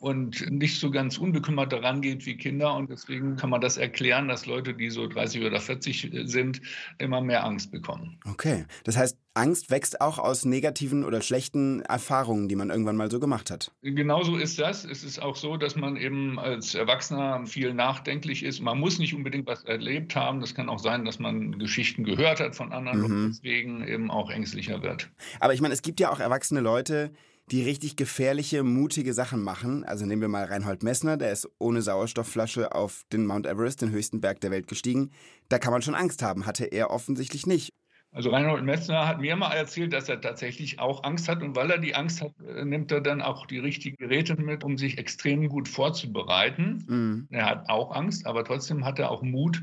und 0.00 0.50
nicht 0.50 0.80
so 0.80 0.90
ganz 0.90 1.18
unbekümmert 1.18 1.72
daran 1.72 2.00
geht 2.00 2.26
wie 2.26 2.36
Kinder. 2.36 2.74
Und 2.74 2.90
deswegen 2.90 3.36
kann 3.36 3.50
man 3.50 3.60
das 3.60 3.76
erklären, 3.76 4.26
dass 4.26 4.44
Leute, 4.44 4.74
die 4.74 4.90
so 4.90 5.06
30 5.06 5.44
oder 5.44 5.60
40 5.60 6.12
äh, 6.12 6.26
sind, 6.26 6.60
immer 6.98 7.20
mehr 7.20 7.44
Angst 7.44 7.70
bekommen. 7.70 8.18
Okay. 8.28 8.64
Das 8.82 8.96
heißt, 8.96 9.16
Angst 9.34 9.70
wächst 9.70 10.00
auch 10.00 10.18
aus 10.18 10.44
negativen 10.44 11.04
oder 11.04 11.22
schlechten 11.22 11.82
Erfahrungen, 11.82 12.48
die 12.48 12.56
man 12.56 12.70
irgendwann 12.70 12.96
mal 12.96 13.10
so 13.10 13.20
gemacht 13.20 13.50
hat. 13.50 13.70
Genauso 13.82 14.36
ist 14.36 14.58
das. 14.58 14.84
Es 14.84 15.04
ist 15.04 15.22
auch 15.22 15.36
so, 15.36 15.56
dass 15.56 15.76
man 15.76 15.96
eben 15.96 16.38
als 16.38 16.74
Erwachsener 16.74 17.46
viel 17.46 17.72
nachdenklich 17.72 18.42
ist. 18.42 18.60
Man 18.60 18.78
muss 18.80 18.98
nicht 18.98 19.14
unbedingt 19.14 19.46
was 19.46 19.62
erlebt 19.64 20.16
haben. 20.16 20.40
Das 20.40 20.54
kann 20.54 20.68
auch 20.68 20.80
sein, 20.80 21.04
dass 21.04 21.20
man 21.20 21.58
Geschichten 21.58 22.02
gehört 22.02 22.40
hat 22.40 22.56
von 22.56 22.72
anderen 22.72 22.98
Mhm. 23.00 23.04
und 23.04 23.28
deswegen 23.30 23.86
eben 23.86 24.10
auch 24.10 24.30
ängstlicher 24.30 24.82
wird. 24.82 25.10
Aber 25.38 25.54
ich 25.54 25.60
meine, 25.60 25.74
es 25.74 25.82
gibt 25.82 26.00
ja 26.00 26.10
auch 26.10 26.18
erwachsene 26.20 26.60
Leute, 26.60 27.12
die 27.52 27.62
richtig 27.62 27.96
gefährliche, 27.96 28.62
mutige 28.62 29.12
Sachen 29.12 29.42
machen. 29.42 29.84
Also 29.84 30.06
nehmen 30.06 30.22
wir 30.22 30.28
mal 30.28 30.44
Reinhold 30.44 30.82
Messner, 30.82 31.16
der 31.16 31.32
ist 31.32 31.48
ohne 31.58 31.82
Sauerstoffflasche 31.82 32.72
auf 32.74 33.02
den 33.12 33.26
Mount 33.26 33.46
Everest, 33.46 33.82
den 33.82 33.90
höchsten 33.90 34.20
Berg 34.20 34.40
der 34.40 34.50
Welt, 34.50 34.68
gestiegen. 34.68 35.10
Da 35.48 35.58
kann 35.58 35.72
man 35.72 35.82
schon 35.82 35.94
Angst 35.96 36.22
haben, 36.22 36.46
hatte 36.46 36.64
er 36.66 36.90
offensichtlich 36.90 37.46
nicht. 37.46 37.72
Also 38.12 38.30
Reinhold 38.30 38.64
Messner 38.64 39.06
hat 39.06 39.20
mir 39.20 39.36
mal 39.36 39.52
erzählt, 39.52 39.92
dass 39.92 40.08
er 40.08 40.20
tatsächlich 40.20 40.80
auch 40.80 41.04
Angst 41.04 41.28
hat. 41.28 41.42
Und 41.42 41.54
weil 41.54 41.70
er 41.70 41.78
die 41.78 41.94
Angst 41.94 42.20
hat, 42.20 42.32
äh, 42.40 42.64
nimmt 42.64 42.90
er 42.90 43.00
dann 43.00 43.22
auch 43.22 43.46
die 43.46 43.58
richtigen 43.58 43.96
Geräte 43.96 44.34
mit, 44.34 44.64
um 44.64 44.76
sich 44.76 44.98
extrem 44.98 45.48
gut 45.48 45.68
vorzubereiten. 45.68 46.84
Mhm. 46.88 47.28
Er 47.30 47.46
hat 47.46 47.68
auch 47.68 47.94
Angst, 47.94 48.26
aber 48.26 48.44
trotzdem 48.44 48.84
hat 48.84 48.98
er 48.98 49.10
auch 49.10 49.22
Mut 49.22 49.62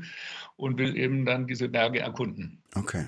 und 0.56 0.78
will 0.78 0.96
eben 0.96 1.26
dann 1.26 1.46
diese 1.46 1.68
Berge 1.68 2.00
erkunden. 2.00 2.62
Okay. 2.74 3.06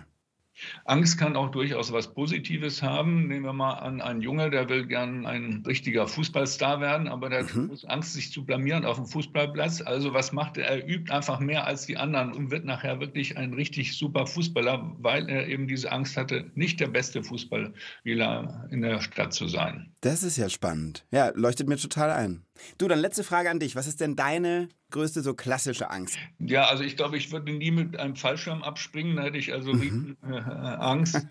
Angst 0.85 1.19
kann 1.19 1.37
auch 1.37 1.51
durchaus 1.51 1.93
was 1.93 2.13
Positives 2.15 2.83
haben. 2.83 3.29
Nehmen 3.29 3.45
wir 3.45 3.53
mal 3.53 3.75
an, 3.75 4.01
ein 4.01 4.21
Junge, 4.21 4.51
der 4.51 4.69
will 4.69 4.87
gern 4.87 5.27
ein 5.27 5.63
richtiger 5.67 6.07
Fußballstar 6.07 6.81
werden, 6.81 7.09
aber 7.09 7.29
der 7.31 7.41
hat 7.45 7.55
Mhm. 7.55 7.69
große 7.69 7.89
Angst, 7.89 8.15
sich 8.15 8.33
zu 8.33 8.45
blamieren 8.45 8.85
auf 8.85 8.97
dem 8.97 9.07
Fußballplatz. 9.07 9.81
Also 9.83 10.13
was 10.13 10.33
macht 10.33 10.57
er? 10.57 10.67
Er 10.67 10.87
übt 10.89 11.13
einfach 11.13 11.41
mehr 11.41 11.67
als 11.67 11.87
die 11.87 11.97
anderen 11.97 12.33
und 12.33 12.51
wird 12.51 12.65
nachher 12.65 13.01
wirklich 13.01 13.37
ein 13.37 13.55
richtig 13.55 13.97
super 13.97 14.27
Fußballer, 14.27 14.97
weil 14.99 15.29
er 15.29 15.49
eben 15.49 15.67
diese 15.67 15.91
Angst 15.93 16.17
hatte, 16.17 16.51
nicht 16.55 16.81
der 16.81 16.89
beste 16.89 17.23
Fußballspieler 17.23 18.69
in 18.71 18.83
der 18.83 19.01
Stadt 19.01 19.33
zu 19.33 19.49
sein. 19.49 19.93
Das 20.01 20.23
ist 20.23 20.37
ja 20.37 20.49
spannend. 20.49 21.05
Ja, 21.11 21.31
leuchtet 21.35 21.69
mir 21.69 21.77
total 21.77 22.11
ein. 22.11 22.43
Du, 22.79 22.89
dann 22.89 22.99
letzte 22.99 23.25
Frage 23.25 23.51
an 23.51 23.59
dich. 23.59 23.77
Was 23.77 23.87
ist 23.87 24.01
denn 24.01 24.17
deine 24.17 24.69
größte 24.91 25.23
so 25.23 25.35
klassische 25.35 25.91
Angst? 25.91 26.17
Ja, 26.39 26.67
also 26.67 26.83
ich 26.83 26.97
glaube, 26.97 27.17
ich 27.17 27.31
würde 27.33 27.53
nie 27.53 27.71
mit 27.71 27.99
einem 27.99 28.17
Fallschirm 28.17 28.63
abspringen, 28.63 29.17
da 29.17 29.23
hätte 29.23 29.39
ich 29.39 29.53
also 29.53 29.71
riesen, 29.71 30.17
äh, 30.23 30.35
Angst. 30.37 31.27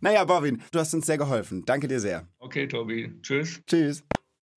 Naja, 0.00 0.22
Borwin, 0.24 0.60
du 0.70 0.78
hast 0.78 0.92
uns 0.92 1.06
sehr 1.06 1.16
geholfen. 1.16 1.64
Danke 1.64 1.88
dir 1.88 1.98
sehr. 1.98 2.28
Okay, 2.38 2.68
Tobi, 2.68 3.10
tschüss. 3.22 3.62
Tschüss. 3.66 4.04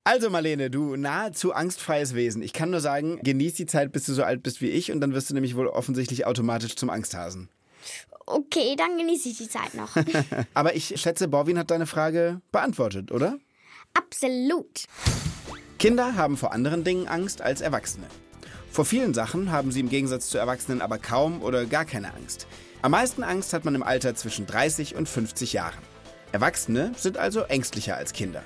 Also 0.03 0.29
Marlene, 0.29 0.69
du 0.69 0.97
nahezu 0.97 1.53
angstfreies 1.53 2.15
Wesen. 2.15 2.41
Ich 2.41 2.51
kann 2.51 2.69
nur 2.69 2.81
sagen, 2.81 3.19
genieß 3.23 3.53
die 3.53 3.65
Zeit, 3.65 3.93
bis 3.93 4.05
du 4.05 4.13
so 4.13 4.23
alt 4.23 4.43
bist 4.43 4.61
wie 4.61 4.69
ich 4.69 4.91
und 4.91 4.99
dann 4.99 5.13
wirst 5.13 5.29
du 5.29 5.33
nämlich 5.33 5.55
wohl 5.55 5.67
offensichtlich 5.67 6.25
automatisch 6.25 6.75
zum 6.75 6.89
Angsthasen. 6.89 7.47
Okay, 8.25 8.75
dann 8.77 8.97
genieße 8.97 9.29
ich 9.29 9.37
die 9.37 9.47
Zeit 9.47 9.73
noch. 9.73 9.95
Aber 10.53 10.75
ich 10.75 10.93
schätze, 10.99 11.29
Borwin 11.29 11.57
hat 11.57 11.71
deine 11.71 11.85
Frage 11.87 12.41
beantwortet, 12.51 13.11
oder? 13.13 13.37
Absolut. 13.93 14.85
Kinder 15.79 16.15
haben 16.15 16.37
vor 16.37 16.53
anderen 16.53 16.83
Dingen 16.83 17.07
Angst 17.07 17.41
als 17.41 17.61
Erwachsene. 17.61 18.07
Vor 18.71 18.85
vielen 18.85 19.13
Sachen 19.13 19.51
haben 19.51 19.71
sie 19.71 19.79
im 19.79 19.89
Gegensatz 19.89 20.29
zu 20.29 20.37
Erwachsenen 20.37 20.81
aber 20.81 20.97
kaum 20.97 21.41
oder 21.43 21.65
gar 21.65 21.85
keine 21.85 22.13
Angst. 22.13 22.47
Am 22.81 22.91
meisten 22.91 23.23
Angst 23.23 23.53
hat 23.53 23.63
man 23.63 23.75
im 23.75 23.83
Alter 23.83 24.15
zwischen 24.15 24.47
30 24.47 24.95
und 24.95 25.07
50 25.07 25.53
Jahren. 25.53 25.81
Erwachsene 26.31 26.91
sind 26.97 27.17
also 27.17 27.41
ängstlicher 27.41 27.95
als 27.95 28.13
Kinder. 28.13 28.43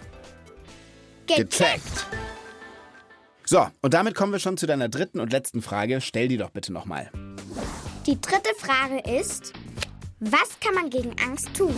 Gecheckt. 1.28 2.08
So, 3.46 3.68
und 3.82 3.94
damit 3.94 4.16
kommen 4.16 4.32
wir 4.32 4.40
schon 4.40 4.58
zu 4.58 4.68
deiner 4.68 4.90
dritten 4.90 5.20
und 5.20 5.32
letzten 5.32 5.62
Frage. 5.62 6.02
Stell 6.02 6.28
die 6.28 6.38
doch 6.38 6.52
bitte 6.52 6.72
nochmal. 6.72 7.12
Die 8.06 8.20
dritte 8.20 8.52
Frage 8.58 9.00
ist, 9.20 9.54
was 10.20 10.60
kann 10.60 10.76
man 10.76 10.90
gegen 10.90 11.16
Angst 11.26 11.54
tun? 11.54 11.76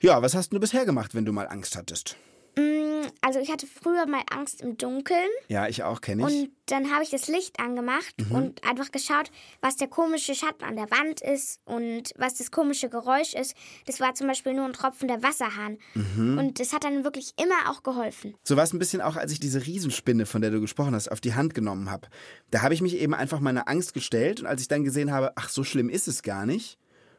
Ja, 0.00 0.20
was 0.22 0.34
hast 0.34 0.52
du 0.52 0.60
bisher 0.60 0.84
gemacht, 0.84 1.14
wenn 1.14 1.24
du 1.24 1.32
mal 1.32 1.48
Angst 1.48 1.76
hattest? 1.76 2.16
Mm, 2.58 3.06
Also 3.20 3.38
ich 3.40 3.50
hatte 3.50 3.66
früher 3.66 4.06
mal 4.06 4.22
Angst 4.30 4.62
im 4.62 4.76
Dunkeln 4.78 5.28
Ja, 5.48 5.68
ich 5.68 5.82
auch, 5.82 6.00
kenne 6.00 6.26
ich. 6.28 6.34
und 6.42 6.50
dann 6.66 6.90
habe 6.92 7.02
ich 7.04 7.10
das 7.10 7.28
Licht 7.28 7.60
angemacht 7.60 8.14
und 8.30 8.64
einfach 8.68 8.90
geschaut, 8.90 9.30
was 9.60 9.76
der 9.76 9.88
komische 9.88 10.34
Schatten 10.34 10.64
an 10.64 10.74
der 10.76 10.90
Wand 10.90 11.20
ist 11.20 11.60
und 11.64 12.12
was 12.16 12.34
das 12.34 12.50
komische 12.50 12.88
Geräusch 12.88 13.34
ist. 13.34 13.54
Das 13.86 14.00
war 14.00 14.14
zum 14.14 14.26
Beispiel 14.26 14.54
nur 14.54 14.64
ein 14.64 14.72
tropfender 14.72 15.22
Wasserhahn. 15.22 15.78
Und 16.16 16.58
das 16.58 16.72
hat 16.72 16.84
dann 16.84 17.04
wirklich 17.04 17.34
immer 17.40 17.70
auch 17.70 17.82
geholfen. 17.82 18.34
So 18.42 18.56
war 18.56 18.64
es 18.64 18.72
ein 18.72 18.78
bisschen 18.78 19.00
auch, 19.00 19.16
als 19.16 19.30
ich 19.32 19.38
diese 19.40 19.64
Riesenspinne, 19.64 20.26
von 20.26 20.40
der 20.40 20.50
du 20.50 20.60
gesprochen 20.60 20.94
hast, 20.94 21.08
auf 21.12 21.20
die 21.20 21.34
Hand 21.34 21.54
genommen 21.54 21.90
habe. 21.90 22.08
Da 22.50 22.62
habe 22.62 22.74
ich 22.74 22.80
mich 22.82 22.96
eben 22.96 23.14
einfach 23.14 23.38
meiner 23.40 23.68
Angst 23.68 23.94
gestellt 23.94 24.40
und 24.40 24.46
als 24.46 24.60
ich 24.62 24.68
dann 24.68 24.82
gesehen 24.82 25.12
habe, 25.12 25.32
ach, 25.36 25.48
so 25.50 25.62
schlimm 25.62 25.88
ist 25.88 26.08
es 26.08 26.22
gar 26.22 26.46
nicht, 26.46 26.78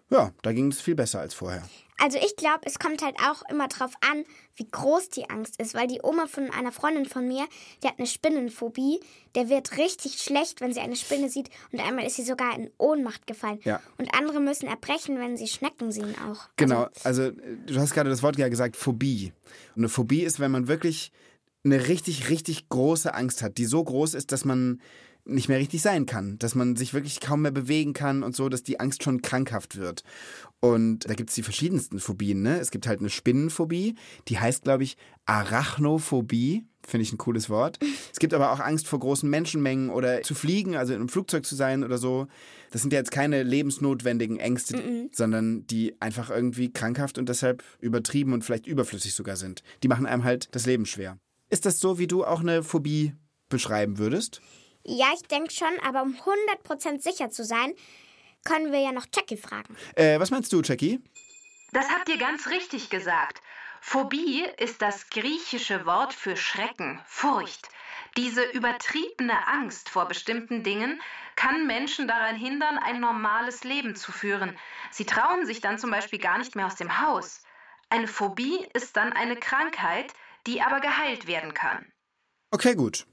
ja, 0.10 0.32
da 0.42 0.52
ging 0.52 0.72
es 0.72 0.82
viel 0.82 0.96
besser 0.96 1.20
als 1.22 1.34
vorher. 1.34 1.64
Also 1.98 2.20
ich 2.20 2.36
glaube, 2.36 2.62
es 2.64 2.80
kommt 2.80 3.02
halt 3.02 3.16
auch 3.20 3.42
immer 3.50 3.68
drauf 3.68 3.94
an, 4.02 4.24
wie 4.56 4.68
groß 4.70 5.10
die 5.10 5.30
Angst 5.30 5.60
ist, 5.60 5.74
weil 5.74 5.88
die 5.88 6.00
Oma 6.04 6.28
von 6.28 6.50
einer 6.52 6.72
Freundin 6.72 7.06
von 7.06 7.28
mir, 7.28 7.46
die 7.84 7.88
hat 7.88 7.98
eine 7.98 8.08
Spinnenphobie, 8.08 9.00
der 9.36 9.50
wird 9.50 9.78
richtig 9.78 10.22
schlecht, 10.22 10.62
wenn 10.62 10.74
sie 10.74 10.80
eine 10.80 10.96
Spinne 10.96 11.30
sieht 11.30 11.50
und 11.72 11.80
einmal 11.80 12.06
ist 12.06 12.16
sie 12.16 12.24
sogar 12.24 12.56
in 12.56 12.70
Ohnmacht 12.78 13.26
gefallen. 13.28 13.60
Ja. 13.64 13.82
Und 13.98 14.14
andere 14.14 14.40
müssen 14.40 14.68
erbrechen, 14.68 15.18
wenn 15.20 15.38
sie 15.38 15.48
Schnecken 15.48 15.92
sehen 15.92 16.16
auch. 16.30 16.50
Genau, 16.58 16.88
also 17.04 17.24
äh, 17.24 17.34
du 17.66 17.80
hast 17.80 17.94
gerade 17.94 18.10
das 18.10 18.24
Wort 18.24 18.38
ja 18.38 18.48
gesagt, 18.50 18.76
Phobie. 18.76 19.34
Und 19.76 19.82
eine 19.82 19.90
Phobie 19.90 20.22
ist, 20.22 20.40
wenn 20.40 20.52
man 20.52 20.68
wirklich 20.68 21.12
eine 21.64 21.88
richtig, 21.88 22.30
richtig 22.30 22.70
große 22.70 23.14
Angst 23.14 23.42
hat, 23.42 23.58
die 23.58 23.66
so 23.66 23.84
groß 23.84 24.14
ist, 24.14 24.32
dass 24.32 24.46
man 24.46 24.82
nicht 25.28 25.50
mehr 25.50 25.60
richtig 25.60 25.82
sein 25.82 26.06
kann, 26.06 26.38
dass 26.40 26.56
man 26.56 26.76
sich 26.76 26.94
wirklich 26.94 27.20
kaum 27.20 27.42
mehr 27.42 27.52
bewegen 27.52 27.94
kann 27.94 28.24
und 28.24 28.36
so, 28.36 28.50
dass 28.50 28.64
die 28.64 28.80
Angst 28.80 29.04
schon 29.04 29.22
krankhaft 29.22 29.78
wird. 29.78 30.04
Und 30.60 31.08
da 31.08 31.14
gibt 31.14 31.30
es 31.30 31.36
die 31.36 31.44
verschiedensten 31.44 32.00
Phobien. 32.00 32.42
Ne? 32.42 32.60
Es 32.60 32.72
gibt 32.72 32.88
halt 32.88 33.00
eine 33.00 33.10
Spinnenphobie, 33.10 33.96
die 34.28 34.40
heißt, 34.40 34.64
glaube 34.64 34.84
ich, 34.84 34.98
Arachnophobie. 35.26 36.66
Finde 36.88 37.04
ich 37.04 37.12
ein 37.12 37.18
cooles 37.18 37.50
Wort. 37.50 37.80
Es 38.12 38.20
gibt 38.20 38.34
aber 38.34 38.52
auch 38.52 38.60
Angst 38.60 38.88
vor 38.88 39.00
großen 39.00 39.30
Menschenmengen 39.30 39.90
oder 39.90 40.22
zu 40.22 40.34
fliegen, 40.34 40.76
also 40.78 40.94
in 40.94 41.00
einem 41.00 41.10
Flugzeug 41.10 41.46
zu 41.46 41.56
sein 41.56 41.84
oder 41.84 41.98
so. 41.98 42.28
Das 42.72 42.82
sind 42.82 42.94
ja 42.94 43.00
jetzt 43.00 43.12
keine 43.12 43.44
lebensnotwendigen 43.44 44.38
Ängste, 44.38 44.82
sondern 45.12 45.68
die 45.68 46.02
einfach 46.02 46.30
irgendwie 46.30 46.72
krankhaft 46.72 47.18
und 47.18 47.28
deshalb 47.28 47.64
übertrieben 47.80 48.34
und 48.34 48.44
vielleicht 48.44 48.68
überflüssig 48.68 49.14
sogar 49.14 49.36
sind. 49.36 49.64
Die 49.84 49.90
machen 49.90 50.06
einem 50.06 50.24
halt 50.24 50.48
das 50.56 50.66
Leben 50.66 50.86
schwer. 50.86 51.18
Ist 51.50 51.66
das 51.66 51.80
so, 51.80 52.00
wie 52.00 52.08
du 52.08 52.24
auch 52.24 52.40
eine 52.40 52.64
Phobie 52.64 53.14
beschreiben 53.50 53.98
würdest? 53.98 54.42
Ja, 54.90 55.08
ich 55.14 55.28
denke 55.28 55.52
schon, 55.52 55.80
aber 55.86 56.02
um 56.02 56.16
100% 56.16 57.02
sicher 57.02 57.30
zu 57.30 57.44
sein, 57.44 57.74
können 58.46 58.72
wir 58.72 58.80
ja 58.80 58.94
noch 58.94 59.06
Jackie 59.14 59.36
fragen. 59.36 59.76
Äh, 59.96 60.18
was 60.18 60.32
meinst 60.32 60.54
du, 60.54 60.62
Jackie? 60.62 61.02
Das 61.74 61.90
habt 61.90 62.08
ihr 62.08 62.18
ganz 62.18 62.48
richtig 62.48 62.90
gesagt. 62.90 63.42
Phobie 63.82 64.46
ist 64.58 64.82
das 64.82 65.10
griechische 65.10 65.86
Wort 65.86 66.14
für 66.14 66.38
Schrecken, 66.38 67.02
Furcht. 67.06 67.68
Diese 68.16 68.44
übertriebene 68.44 69.48
Angst 69.48 69.90
vor 69.90 70.08
bestimmten 70.08 70.64
Dingen 70.64 71.02
kann 71.36 71.68
Menschen 71.68 72.08
daran 72.08 72.38
hindern, 72.38 72.78
ein 72.78 73.02
normales 73.02 73.66
Leben 73.66 73.94
zu 73.94 74.14
führen. 74.14 74.58
Sie 74.92 75.06
trauen 75.06 75.46
sich 75.46 75.60
dann 75.60 75.78
zum 75.78 75.92
Beispiel 75.92 76.20
gar 76.20 76.38
nicht 76.38 76.56
mehr 76.56 76.66
aus 76.66 76.76
dem 76.76 77.02
Haus. 77.02 77.44
Eine 77.90 78.08
Phobie 78.08 78.66
ist 78.74 78.96
dann 78.96 79.12
eine 79.12 79.36
Krankheit, 79.36 80.14
die 80.48 80.62
aber 80.62 80.80
geheilt 80.80 81.28
werden 81.28 81.54
kann. 81.54 81.86
Okay, 82.52 82.76
gut. 82.76 83.06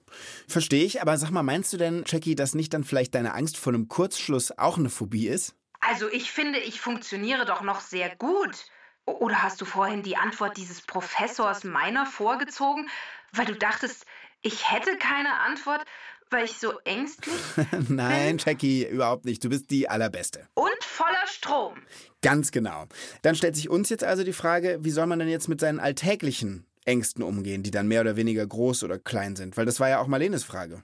Verstehe 0.46 0.84
ich, 0.84 1.02
aber 1.02 1.18
sag 1.18 1.30
mal, 1.30 1.42
meinst 1.42 1.72
du 1.72 1.76
denn, 1.76 2.04
Jackie, 2.06 2.36
dass 2.36 2.54
nicht 2.54 2.72
dann 2.72 2.84
vielleicht 2.84 3.14
deine 3.14 3.34
Angst 3.34 3.56
vor 3.56 3.72
einem 3.72 3.88
Kurzschluss 3.88 4.56
auch 4.56 4.78
eine 4.78 4.90
Phobie 4.90 5.26
ist? 5.26 5.54
Also 5.80 6.08
ich 6.08 6.30
finde, 6.30 6.60
ich 6.60 6.80
funktioniere 6.80 7.44
doch 7.44 7.62
noch 7.62 7.80
sehr 7.80 8.14
gut. 8.16 8.66
Oder 9.06 9.42
hast 9.42 9.60
du 9.60 9.64
vorhin 9.64 10.02
die 10.02 10.16
Antwort 10.16 10.56
dieses 10.56 10.80
Professors 10.80 11.64
meiner 11.64 12.06
vorgezogen, 12.06 12.88
weil 13.32 13.44
du 13.44 13.54
dachtest, 13.54 14.06
ich 14.40 14.72
hätte 14.72 14.96
keine 14.96 15.40
Antwort, 15.40 15.84
weil 16.30 16.44
ich 16.44 16.58
so 16.58 16.78
ängstlich 16.84 17.34
Nein, 17.88 18.38
Jackie, 18.38 18.86
überhaupt 18.86 19.24
nicht. 19.26 19.44
Du 19.44 19.50
bist 19.50 19.70
die 19.70 19.88
Allerbeste. 19.88 20.48
und 20.54 20.70
voller 20.80 21.26
Strom. 21.26 21.74
Ganz 22.22 22.50
genau. 22.50 22.86
Dann 23.22 23.34
stellt 23.34 23.56
sich 23.56 23.68
uns 23.68 23.90
jetzt 23.90 24.04
also 24.04 24.24
die 24.24 24.32
Frage, 24.32 24.78
wie 24.80 24.90
soll 24.90 25.06
man 25.06 25.18
denn 25.18 25.28
jetzt 25.28 25.48
mit 25.48 25.60
seinen 25.60 25.80
alltäglichen 25.80 26.64
Ängsten 26.84 27.22
umgehen, 27.22 27.62
die 27.62 27.70
dann 27.70 27.88
mehr 27.88 28.00
oder 28.00 28.16
weniger 28.16 28.46
groß 28.46 28.84
oder 28.84 28.98
klein 28.98 29.36
sind? 29.36 29.56
Weil 29.56 29.66
das 29.66 29.80
war 29.80 29.88
ja 29.88 30.00
auch 30.00 30.06
Marlenes 30.06 30.44
Frage. 30.44 30.82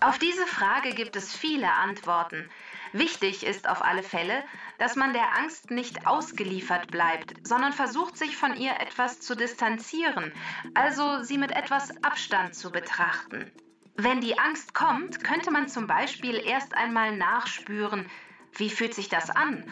Auf 0.00 0.18
diese 0.18 0.46
Frage 0.46 0.94
gibt 0.94 1.16
es 1.16 1.34
viele 1.34 1.72
Antworten. 1.72 2.48
Wichtig 2.92 3.44
ist 3.44 3.68
auf 3.68 3.82
alle 3.82 4.02
Fälle, 4.02 4.44
dass 4.78 4.96
man 4.96 5.12
der 5.12 5.36
Angst 5.36 5.70
nicht 5.70 6.06
ausgeliefert 6.06 6.90
bleibt, 6.90 7.34
sondern 7.46 7.72
versucht, 7.72 8.16
sich 8.16 8.36
von 8.36 8.56
ihr 8.56 8.72
etwas 8.80 9.20
zu 9.20 9.34
distanzieren, 9.34 10.32
also 10.74 11.22
sie 11.22 11.36
mit 11.36 11.50
etwas 11.50 11.90
Abstand 12.02 12.54
zu 12.54 12.70
betrachten. 12.70 13.50
Wenn 13.96 14.20
die 14.20 14.38
Angst 14.38 14.72
kommt, 14.74 15.24
könnte 15.24 15.50
man 15.50 15.68
zum 15.68 15.88
Beispiel 15.88 16.36
erst 16.36 16.74
einmal 16.74 17.16
nachspüren, 17.16 18.06
wie 18.52 18.70
fühlt 18.70 18.94
sich 18.94 19.08
das 19.08 19.28
an? 19.28 19.64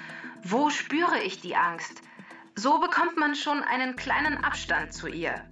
Wo 0.43 0.71
spüre 0.71 1.23
ich 1.23 1.41
die 1.41 1.57
Angst? 1.57 2.03
So 2.59 2.79
bekommt 2.79 3.19
man 3.19 3.35
schon 3.35 3.63
einen 3.63 3.97
kleinen 3.97 4.43
Abstand 4.43 4.95
zu 4.95 5.09
ihr. 5.09 5.45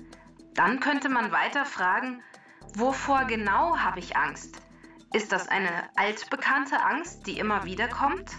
Dann 0.55 0.81
könnte 0.81 1.11
man 1.11 1.33
weiter 1.33 1.67
fragen, 1.67 2.23
wovor 2.77 3.27
genau 3.27 3.77
habe 3.77 3.99
ich 3.99 4.17
Angst? 4.17 4.63
Ist 5.13 5.31
das 5.31 5.47
eine 5.47 5.69
altbekannte 5.97 6.83
Angst, 6.83 7.27
die 7.27 7.39
immer 7.39 7.65
wieder 7.65 7.89
kommt? 7.89 8.31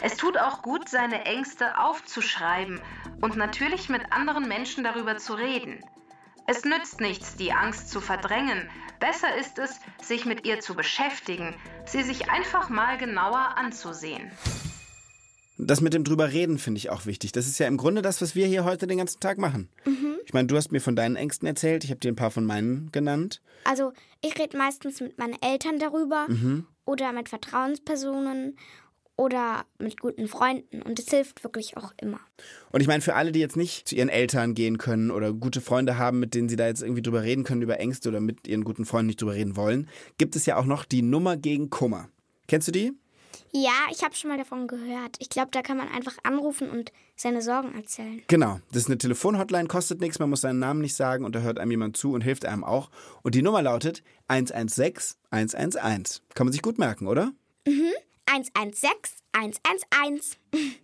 Es 0.00 0.16
tut 0.16 0.36
auch 0.36 0.62
gut, 0.62 0.88
seine 0.88 1.24
Ängste 1.26 1.78
aufzuschreiben 1.78 2.80
und 3.20 3.36
natürlich 3.36 3.88
mit 3.88 4.12
anderen 4.12 4.48
Menschen 4.48 4.82
darüber 4.82 5.16
zu 5.18 5.34
reden. 5.34 5.78
Es 6.48 6.64
nützt 6.64 7.00
nichts, 7.00 7.36
die 7.36 7.52
Angst 7.52 7.88
zu 7.88 8.00
verdrängen. 8.00 8.68
Besser 8.98 9.36
ist 9.36 9.60
es, 9.60 9.78
sich 10.02 10.26
mit 10.26 10.44
ihr 10.44 10.58
zu 10.58 10.74
beschäftigen, 10.74 11.54
sie 11.86 12.02
sich 12.02 12.30
einfach 12.30 12.68
mal 12.68 12.98
genauer 12.98 13.56
anzusehen. 13.56 14.32
Das 15.58 15.80
mit 15.80 15.92
dem 15.94 16.02
drüber 16.04 16.32
reden 16.32 16.58
finde 16.58 16.78
ich 16.78 16.90
auch 16.90 17.06
wichtig. 17.06 17.32
Das 17.32 17.46
ist 17.46 17.58
ja 17.58 17.66
im 17.66 17.76
Grunde 17.76 18.02
das, 18.02 18.20
was 18.22 18.34
wir 18.34 18.46
hier 18.46 18.64
heute 18.64 18.86
den 18.86 18.98
ganzen 18.98 19.20
Tag 19.20 19.38
machen. 19.38 19.68
Mhm. 19.84 20.16
Ich 20.24 20.32
meine, 20.32 20.48
du 20.48 20.56
hast 20.56 20.72
mir 20.72 20.80
von 20.80 20.96
deinen 20.96 21.16
Ängsten 21.16 21.46
erzählt, 21.46 21.84
ich 21.84 21.90
habe 21.90 22.00
dir 22.00 22.10
ein 22.10 22.16
paar 22.16 22.30
von 22.30 22.44
meinen 22.44 22.90
genannt. 22.92 23.42
Also 23.64 23.92
ich 24.22 24.38
rede 24.38 24.56
meistens 24.56 25.00
mit 25.00 25.18
meinen 25.18 25.36
Eltern 25.42 25.78
darüber 25.78 26.26
Mhm. 26.28 26.66
oder 26.84 27.12
mit 27.12 27.28
Vertrauenspersonen 27.28 28.56
oder 29.16 29.64
mit 29.78 30.00
guten 30.00 30.26
Freunden 30.26 30.80
und 30.82 30.98
es 30.98 31.08
hilft 31.10 31.44
wirklich 31.44 31.76
auch 31.76 31.92
immer. 32.00 32.18
Und 32.70 32.80
ich 32.80 32.86
meine, 32.86 33.02
für 33.02 33.14
alle, 33.14 33.30
die 33.30 33.40
jetzt 33.40 33.56
nicht 33.56 33.86
zu 33.88 33.94
ihren 33.94 34.08
Eltern 34.08 34.54
gehen 34.54 34.78
können 34.78 35.10
oder 35.10 35.32
gute 35.32 35.60
Freunde 35.60 35.98
haben, 35.98 36.18
mit 36.18 36.34
denen 36.34 36.48
sie 36.48 36.56
da 36.56 36.66
jetzt 36.66 36.82
irgendwie 36.82 37.02
drüber 37.02 37.22
reden 37.22 37.44
können, 37.44 37.62
über 37.62 37.78
Ängste 37.78 38.08
oder 38.08 38.20
mit 38.20 38.48
ihren 38.48 38.64
guten 38.64 38.86
Freunden 38.86 39.08
nicht 39.08 39.20
drüber 39.20 39.34
reden 39.34 39.54
wollen, 39.54 39.88
gibt 40.18 40.34
es 40.34 40.46
ja 40.46 40.56
auch 40.56 40.64
noch 40.64 40.84
die 40.84 41.02
Nummer 41.02 41.36
gegen 41.36 41.68
Kummer. 41.68 42.08
Kennst 42.48 42.68
du 42.68 42.72
die? 42.72 42.92
Ja, 43.54 43.72
ich 43.90 44.02
habe 44.02 44.14
schon 44.14 44.30
mal 44.30 44.38
davon 44.38 44.66
gehört. 44.66 45.16
Ich 45.18 45.28
glaube, 45.28 45.50
da 45.52 45.60
kann 45.60 45.76
man 45.76 45.88
einfach 45.88 46.16
anrufen 46.22 46.70
und 46.70 46.90
seine 47.16 47.42
Sorgen 47.42 47.74
erzählen. 47.74 48.22
Genau. 48.26 48.60
Das 48.70 48.82
ist 48.84 48.88
eine 48.88 48.96
Telefonhotline, 48.98 49.68
kostet 49.68 50.00
nichts, 50.00 50.18
man 50.18 50.30
muss 50.30 50.40
seinen 50.40 50.58
Namen 50.58 50.80
nicht 50.80 50.94
sagen 50.94 51.24
und 51.26 51.34
da 51.34 51.40
hört 51.40 51.58
einem 51.58 51.70
jemand 51.70 51.96
zu 51.96 52.12
und 52.14 52.22
hilft 52.22 52.46
einem 52.46 52.64
auch. 52.64 52.90
Und 53.22 53.34
die 53.34 53.42
Nummer 53.42 53.60
lautet 53.60 54.02
116 54.28 55.16
111. 55.30 56.22
Kann 56.34 56.46
man 56.46 56.52
sich 56.52 56.62
gut 56.62 56.78
merken, 56.78 57.06
oder? 57.06 57.32
116 58.26 59.12
111. 59.32 60.38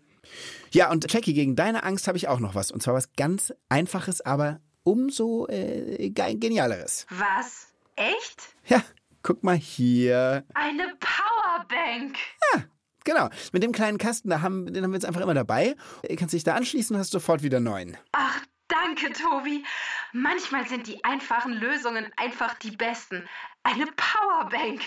Ja, 0.72 0.90
und 0.90 1.10
Jackie, 1.10 1.32
gegen 1.32 1.56
deine 1.56 1.84
Angst 1.84 2.06
habe 2.06 2.18
ich 2.18 2.28
auch 2.28 2.38
noch 2.38 2.54
was. 2.54 2.70
Und 2.70 2.82
zwar 2.82 2.92
was 2.92 3.14
ganz 3.14 3.50
Einfaches, 3.70 4.20
aber 4.20 4.60
umso 4.82 5.46
äh, 5.48 6.10
ge- 6.10 6.34
genialeres. 6.34 7.06
Was? 7.08 7.68
Echt? 7.96 8.42
Ja, 8.66 8.82
guck 9.22 9.42
mal 9.42 9.56
hier. 9.56 10.44
Eine 10.52 10.94
Powerbank! 11.00 12.16
Genau, 13.08 13.30
mit 13.52 13.62
dem 13.62 13.72
kleinen 13.72 13.96
Kasten, 13.96 14.28
da 14.28 14.42
haben, 14.42 14.70
den 14.70 14.84
haben 14.84 14.90
wir 14.90 14.96
jetzt 14.96 15.06
einfach 15.06 15.22
immer 15.22 15.32
dabei. 15.32 15.76
Äh, 16.02 16.14
Kannst 16.16 16.34
dich 16.34 16.44
da 16.44 16.54
anschließen 16.54 16.94
und 16.94 17.00
hast 17.00 17.10
sofort 17.10 17.42
wieder 17.42 17.58
neuen. 17.58 17.96
Ach, 18.12 18.42
danke, 18.68 19.10
Tobi. 19.14 19.64
Manchmal 20.12 20.68
sind 20.68 20.86
die 20.86 21.02
einfachen 21.04 21.54
Lösungen 21.54 22.12
einfach 22.18 22.58
die 22.58 22.72
besten. 22.72 23.26
Eine 23.62 23.86
Powerbank. 23.86 24.82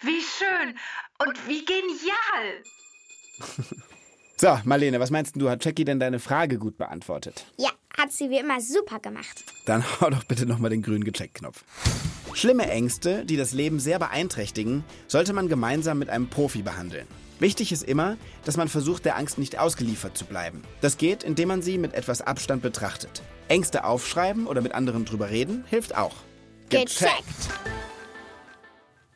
Wie 0.00 0.22
schön 0.22 0.74
und 1.18 1.46
wie 1.46 1.66
genial. 1.66 2.62
So, 4.38 4.58
Marlene, 4.64 5.00
was 5.00 5.10
meinst 5.10 5.34
du, 5.36 5.48
hat 5.48 5.64
Jackie 5.64 5.86
denn 5.86 5.98
deine 5.98 6.18
Frage 6.18 6.58
gut 6.58 6.76
beantwortet? 6.76 7.46
Ja, 7.56 7.70
hat 7.96 8.12
sie 8.12 8.28
wie 8.28 8.36
immer 8.36 8.60
super 8.60 8.98
gemacht. 9.00 9.42
Dann 9.64 9.82
hau 10.02 10.10
doch 10.10 10.24
bitte 10.24 10.44
nochmal 10.44 10.68
den 10.68 10.82
grünen 10.82 11.04
Gecheckt-Knopf. 11.04 11.64
Schlimme 12.34 12.70
Ängste, 12.70 13.24
die 13.24 13.38
das 13.38 13.52
Leben 13.52 13.80
sehr 13.80 13.98
beeinträchtigen, 13.98 14.84
sollte 15.08 15.32
man 15.32 15.48
gemeinsam 15.48 15.98
mit 15.98 16.10
einem 16.10 16.28
Profi 16.28 16.60
behandeln. 16.60 17.06
Wichtig 17.38 17.70
ist 17.70 17.82
immer, 17.82 18.16
dass 18.44 18.56
man 18.56 18.68
versucht, 18.68 19.04
der 19.04 19.16
Angst 19.16 19.36
nicht 19.36 19.58
ausgeliefert 19.58 20.16
zu 20.16 20.24
bleiben. 20.24 20.62
Das 20.80 20.96
geht, 20.96 21.22
indem 21.22 21.48
man 21.48 21.60
sie 21.60 21.76
mit 21.76 21.92
etwas 21.92 22.22
Abstand 22.22 22.62
betrachtet. 22.62 23.22
Ängste 23.48 23.84
aufschreiben 23.84 24.46
oder 24.46 24.62
mit 24.62 24.72
anderen 24.72 25.04
drüber 25.04 25.30
reden 25.30 25.64
hilft 25.68 25.96
auch. 25.96 26.14
Gecheckt. 26.70 27.50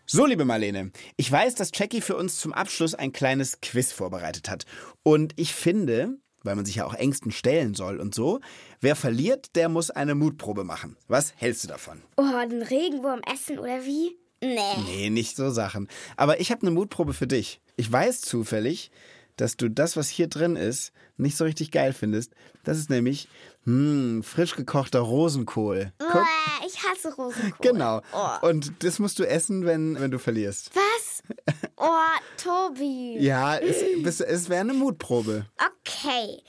So, 0.04 0.26
liebe 0.26 0.44
Marlene, 0.44 0.90
ich 1.16 1.30
weiß, 1.30 1.54
dass 1.54 1.70
Jackie 1.72 2.00
für 2.00 2.16
uns 2.16 2.38
zum 2.38 2.52
Abschluss 2.52 2.94
ein 2.94 3.12
kleines 3.12 3.60
Quiz 3.60 3.92
vorbereitet 3.92 4.50
hat. 4.50 4.66
Und 5.02 5.32
ich 5.36 5.54
finde, 5.54 6.18
weil 6.42 6.56
man 6.56 6.66
sich 6.66 6.76
ja 6.76 6.84
auch 6.84 6.94
Ängsten 6.94 7.32
stellen 7.32 7.74
soll 7.74 7.98
und 7.98 8.14
so, 8.14 8.40
wer 8.80 8.96
verliert, 8.96 9.56
der 9.56 9.68
muss 9.68 9.90
eine 9.90 10.14
Mutprobe 10.14 10.64
machen. 10.64 10.96
Was 11.08 11.32
hältst 11.36 11.64
du 11.64 11.68
davon? 11.68 12.02
Oh, 12.16 12.48
den 12.50 12.62
Regenwurm 12.62 13.20
essen 13.32 13.58
oder 13.58 13.84
wie? 13.84 14.18
Nee. 14.42 14.76
Nee, 14.86 15.10
nicht 15.10 15.36
so 15.36 15.50
Sachen. 15.50 15.88
Aber 16.16 16.40
ich 16.40 16.50
habe 16.50 16.62
eine 16.62 16.70
Mutprobe 16.70 17.12
für 17.14 17.26
dich. 17.26 17.60
Ich 17.76 17.90
weiß 17.90 18.20
zufällig, 18.22 18.90
dass 19.36 19.56
du 19.56 19.68
das, 19.68 19.96
was 19.96 20.08
hier 20.08 20.28
drin 20.28 20.56
ist, 20.56 20.92
nicht 21.16 21.36
so 21.36 21.44
richtig 21.44 21.70
geil 21.70 21.92
findest. 21.92 22.32
Das 22.64 22.78
ist 22.78 22.88
nämlich 22.90 23.28
hm, 23.64 24.22
frisch 24.22 24.56
gekochter 24.56 25.00
Rosenkohl. 25.00 25.92
Guck, 25.98 26.26
ich 26.66 26.82
hasse 26.82 27.14
Rosenkohl. 27.14 27.58
genau. 27.72 28.00
Oh. 28.12 28.46
Und 28.48 28.72
das 28.84 28.98
musst 28.98 29.18
du 29.18 29.24
essen, 29.28 29.64
wenn, 29.66 30.00
wenn 30.00 30.10
du 30.10 30.18
verlierst. 30.18 30.70
Was? 30.74 31.22
Oh, 31.76 31.86
Tobi. 32.42 33.16
Ja, 33.18 33.56
es, 33.58 33.82
es, 34.04 34.20
es 34.20 34.48
wäre 34.48 34.60
eine 34.62 34.72
Mutprobe. 34.74 35.46
Okay. 35.84 36.42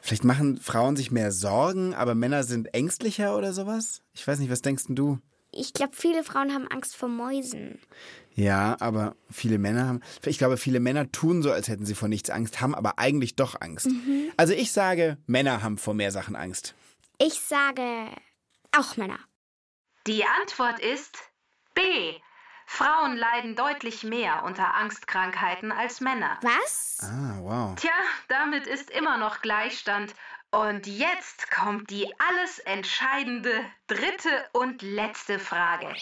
Vielleicht 0.00 0.24
machen 0.24 0.58
Frauen 0.58 0.96
sich 0.96 1.10
mehr 1.10 1.32
Sorgen, 1.32 1.94
aber 1.94 2.14
Männer 2.14 2.44
sind 2.44 2.72
ängstlicher 2.74 3.36
oder 3.36 3.52
sowas? 3.52 4.02
Ich 4.12 4.26
weiß 4.26 4.38
nicht, 4.38 4.50
was 4.50 4.62
denkst 4.62 4.86
denn 4.86 4.96
du? 4.96 5.18
ich 5.58 5.72
glaube, 5.72 5.92
viele 5.94 6.22
Frauen 6.22 6.52
haben 6.52 6.68
Angst 6.68 6.96
vor 6.96 7.08
Mäusen. 7.08 7.78
Ja, 8.34 8.76
aber 8.80 9.16
viele 9.30 9.58
Männer 9.58 9.86
haben. 9.86 10.00
Ich 10.24 10.38
glaube, 10.38 10.56
viele 10.56 10.80
Männer 10.80 11.10
tun 11.10 11.42
so, 11.42 11.50
als 11.50 11.68
hätten 11.68 11.86
sie 11.86 11.94
vor 11.94 12.08
nichts 12.08 12.30
Angst, 12.30 12.60
haben 12.60 12.74
aber 12.74 12.98
eigentlich 12.98 13.36
doch 13.36 13.60
Angst. 13.60 13.88
Also 14.36 14.52
ich 14.52 14.72
sage, 14.72 15.16
Männer 15.26 15.62
haben 15.62 15.78
vor 15.78 15.94
mehr 15.94 16.12
Sachen 16.12 16.36
Angst. 16.36 16.74
Ich 17.18 17.40
sage 17.40 17.82
auch 18.76 18.96
Männer. 18.96 19.18
Die 20.06 20.24
Antwort 20.24 20.78
ist 20.78 21.18
B. 21.74 22.20
Frauen 22.64 23.16
leiden 23.16 23.56
deutlich 23.56 24.04
mehr 24.04 24.44
unter 24.44 24.74
Angstkrankheiten 24.74 25.72
als 25.72 26.00
Männer. 26.00 26.38
Was? 26.42 26.98
Ah, 27.02 27.38
wow. 27.40 27.74
Tja, 27.74 27.90
damit 28.28 28.68
ist 28.68 28.90
immer 28.90 29.16
noch 29.18 29.40
Gleichstand. 29.40 30.14
Und 30.52 30.86
jetzt 30.86 31.50
kommt 31.50 31.90
die 31.90 32.08
alles 32.20 32.60
entscheidende 32.60 33.64
dritte 33.88 34.48
und 34.52 34.82
letzte 34.82 35.40
Frage. 35.40 35.92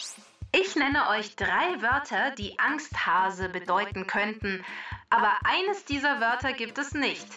Ich 0.51 0.75
nenne 0.75 1.09
euch 1.09 1.35
drei 1.35 1.81
Wörter, 1.81 2.29
die 2.31 2.59
Angsthase 2.59 3.49
bedeuten 3.49 4.05
könnten, 4.05 4.63
aber 5.09 5.33
eines 5.43 5.83
dieser 5.85 6.21
Wörter 6.21 6.53
gibt 6.53 6.77
es 6.77 6.93
nicht. 6.93 7.27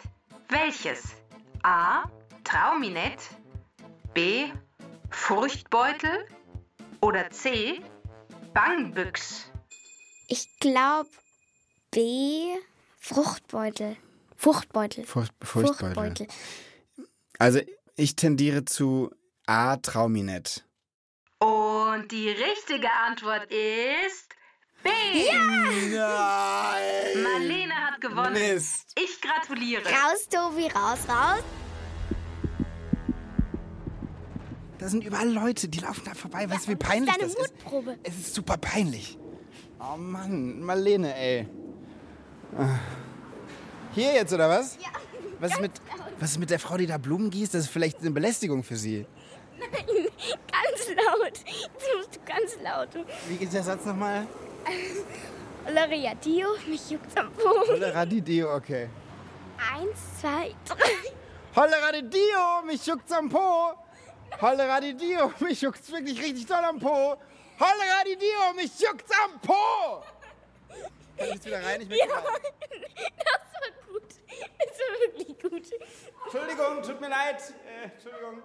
Welches? 0.51 1.17
A. 1.63 2.05
Trauminett, 2.45 3.19
B. 4.13 4.53
Furchtbeutel 5.11 6.27
oder 7.01 7.31
C. 7.31 7.81
Bangbüchs? 8.55 9.51
Ich 10.29 10.49
glaube 10.61 11.09
B. 11.91 12.55
Fruchtbeutel. 12.99 13.97
Fruchtbeutel. 14.37 15.05
Furcht, 15.05 15.33
Furchtbeutel. 15.43 16.29
Also 17.39 17.61
ich 17.97 18.17
tendiere 18.17 18.65
zu 18.65 19.11
A. 19.47 19.77
Trauminett. 19.77 20.65
Und 21.39 22.11
die 22.11 22.29
richtige 22.29 22.91
Antwort 23.07 23.45
ist 23.51 24.29
B. 24.83 24.91
Nein! 25.95 27.23
Marlene 27.23 27.75
hat 27.75 28.01
gewonnen. 28.01 28.33
Mist. 28.35 28.93
Ich 28.99 29.21
gratuliere. 29.21 29.83
Raus, 29.85 30.29
Tobi, 30.29 30.69
raus, 30.69 30.99
raus. 31.09 31.43
Da 34.79 34.89
sind 34.89 35.05
überall 35.05 35.29
Leute, 35.29 35.69
die 35.69 35.81
laufen 35.81 36.03
da 36.05 36.15
vorbei. 36.15 36.49
Weißt 36.49 36.67
du, 36.67 36.73
wie 36.73 36.77
peinlich 36.77 37.15
das 37.17 37.35
ist? 37.35 37.53
Mutprobe. 37.65 37.99
Es 38.05 38.17
ist 38.17 38.35
super 38.35 38.57
peinlich. 38.57 39.19
Oh 39.81 39.97
Mann, 39.97 40.61
Marlene, 40.61 41.15
ey. 41.17 41.49
Ah. 42.57 42.79
Hier 43.93 44.15
jetzt, 44.15 44.33
oder 44.33 44.49
was? 44.49 44.77
Ja. 44.77 44.89
Was 45.41 45.53
ist, 45.53 45.61
mit, 45.61 45.73
was 46.19 46.31
ist 46.33 46.39
mit 46.39 46.51
der 46.51 46.59
Frau, 46.59 46.77
die 46.77 46.87
da 46.87 46.99
Blumen 46.99 47.31
gießt? 47.31 47.55
Das 47.55 47.65
ist 47.65 47.71
vielleicht 47.71 48.01
eine 48.01 48.11
Belästigung 48.11 48.63
für 48.65 48.77
sie. 48.77 49.07
Ganz 49.59 50.89
laut. 50.89 51.39
Jetzt 51.47 51.97
musst 51.97 52.17
du 52.17 52.21
ganz 52.25 52.57
laut. 52.63 53.07
Wie 53.29 53.37
geht 53.37 53.53
der 53.53 53.63
Satz 53.63 53.85
nochmal? 53.85 54.27
Loria 55.69 56.15
Dio, 56.15 56.49
mich 56.69 56.91
juckt's 56.91 57.17
am 57.17 57.33
Po. 57.33 57.51
Holleradidio, 57.69 58.55
okay. 58.55 58.89
Eins, 59.75 59.99
zwei, 60.21 60.55
drei. 60.65 61.13
Holleradidio, 61.57 62.63
mich 62.67 62.87
juckt's 62.87 63.13
am 63.13 63.29
Po. 63.29 63.75
Holleradidio, 64.41 65.33
mich 65.41 65.61
juckt's 65.61 65.91
wirklich 65.91 66.21
richtig 66.23 66.47
doll 66.47 66.65
am 66.65 66.79
Po. 66.79 67.17
Holleradidio, 67.59 68.55
mich 68.55 68.79
juckt's 68.79 69.11
am 69.25 69.41
Po. 69.41 70.03
Kann 71.17 71.27
ich 71.29 71.35
jetzt 71.35 71.47
wieder 71.47 71.65
rein? 71.65 71.81
Ich 71.81 71.89
möchte 71.89 72.07
Ja, 72.07 72.15
das 72.15 73.53
war 73.61 73.93
gut. 73.93 74.03
Das 74.59 74.79
war 74.79 75.01
wirklich 75.17 75.39
gut. 75.41 75.81
Entschuldigung, 76.25 76.83
tut 76.83 77.01
mir 77.01 77.09
leid. 77.09 77.43
Äh, 77.67 77.91
Entschuldigung. 77.95 78.43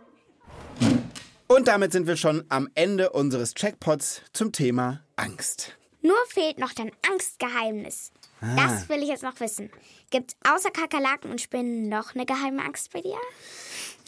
Und 1.48 1.68
damit 1.68 1.92
sind 1.92 2.08
wir 2.08 2.18
schon 2.18 2.46
am 2.50 2.70
Ende 2.74 3.12
unseres 3.12 3.54
Checkpots 3.54 4.22
zum 4.34 4.52
Thema 4.52 5.04
Angst. 5.18 5.78
Nur 6.02 6.18
fehlt 6.30 6.58
noch 6.58 6.74
dein 6.74 6.92
Angstgeheimnis. 7.08 8.12
Das 8.58 8.90
will 8.90 9.02
ich 9.02 9.08
jetzt 9.08 9.24
noch 9.24 9.40
wissen. 9.40 9.72
Gibt's 10.10 10.36
außer 10.46 10.70
Kakerlaken 10.70 11.32
und 11.32 11.40
Spinnen 11.40 11.88
noch 11.88 12.14
eine 12.14 12.26
geheime 12.26 12.62
Angst 12.64 12.92
bei 12.92 13.00
dir? 13.00 13.18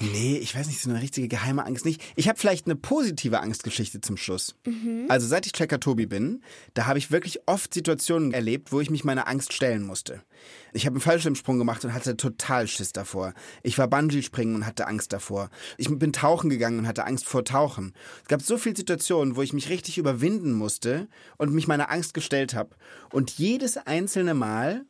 Nee, 0.02 0.38
ich 0.38 0.54
weiß 0.54 0.68
nicht, 0.68 0.82
so 0.82 0.90
eine 0.90 1.02
richtige 1.02 1.30
geheime 1.30 1.66
Angst 1.66 1.86
nicht. 1.86 2.02
Ich 2.16 2.28
habe 2.28 2.38
vielleicht 2.38 2.66
eine 2.66 2.76
positive 2.76 3.40
Angstgeschichte 3.40 4.02
zum 4.02 4.18
Schluss. 4.18 4.56
Also 5.08 5.26
seit 5.28 5.46
ich 5.46 5.54
Checker 5.54 5.80
Tobi 5.80 6.06
bin, 6.06 6.42
da 6.74 6.86
habe 6.86 7.00
ich 7.00 7.12
wirklich 7.12 7.48
oft 7.48 7.74
Situationen 7.74 8.34
erlebt, 8.34 8.74
wo 8.74 8.82
ich 8.82 8.90
mich 8.90 9.06
meiner 9.06 9.28
Angst 9.28 9.54
stellen 9.54 9.84
musste. 9.84 10.22
Ich 10.74 10.86
habe 10.86 10.96
einen 10.96 11.02
Fallschirmsprung 11.02 11.58
gemacht 11.58 11.86
und 11.86 11.94
hatte 11.94 12.18
total 12.18 12.68
Schiss 12.68 12.92
davor. 12.92 13.34
Ich 13.64 13.78
war 13.78 13.88
Bungee-Springen 13.88 14.56
und 14.56 14.66
hatte 14.66 14.88
Angst 14.88 15.14
davor. 15.14 15.50
Ich 15.78 15.88
bin 15.90 16.12
tauchen 16.12 16.50
gegangen 16.50 16.80
und 16.80 16.88
hatte 16.88 17.06
Angst 17.06 17.26
vor 17.26 17.46
Tauchen. 17.46 17.94
Es 18.24 18.28
gab 18.28 18.42
so 18.42 18.58
viele 18.58 18.76
Situationen, 18.76 19.38
wo 19.38 19.42
ich 19.42 19.54
mich 19.54 19.70
richtig 19.70 19.98
überwinden 19.98 20.52
musste 20.52 21.08
und 21.38 21.54
mich 21.54 21.68
meiner 21.68 21.90
Angst 21.90 22.14
gestellt 22.14 22.54
habe. 22.54 22.76
Und 23.12 23.32
jedes 23.32 23.78
einzelne 23.78 24.34
Mal 24.34 24.86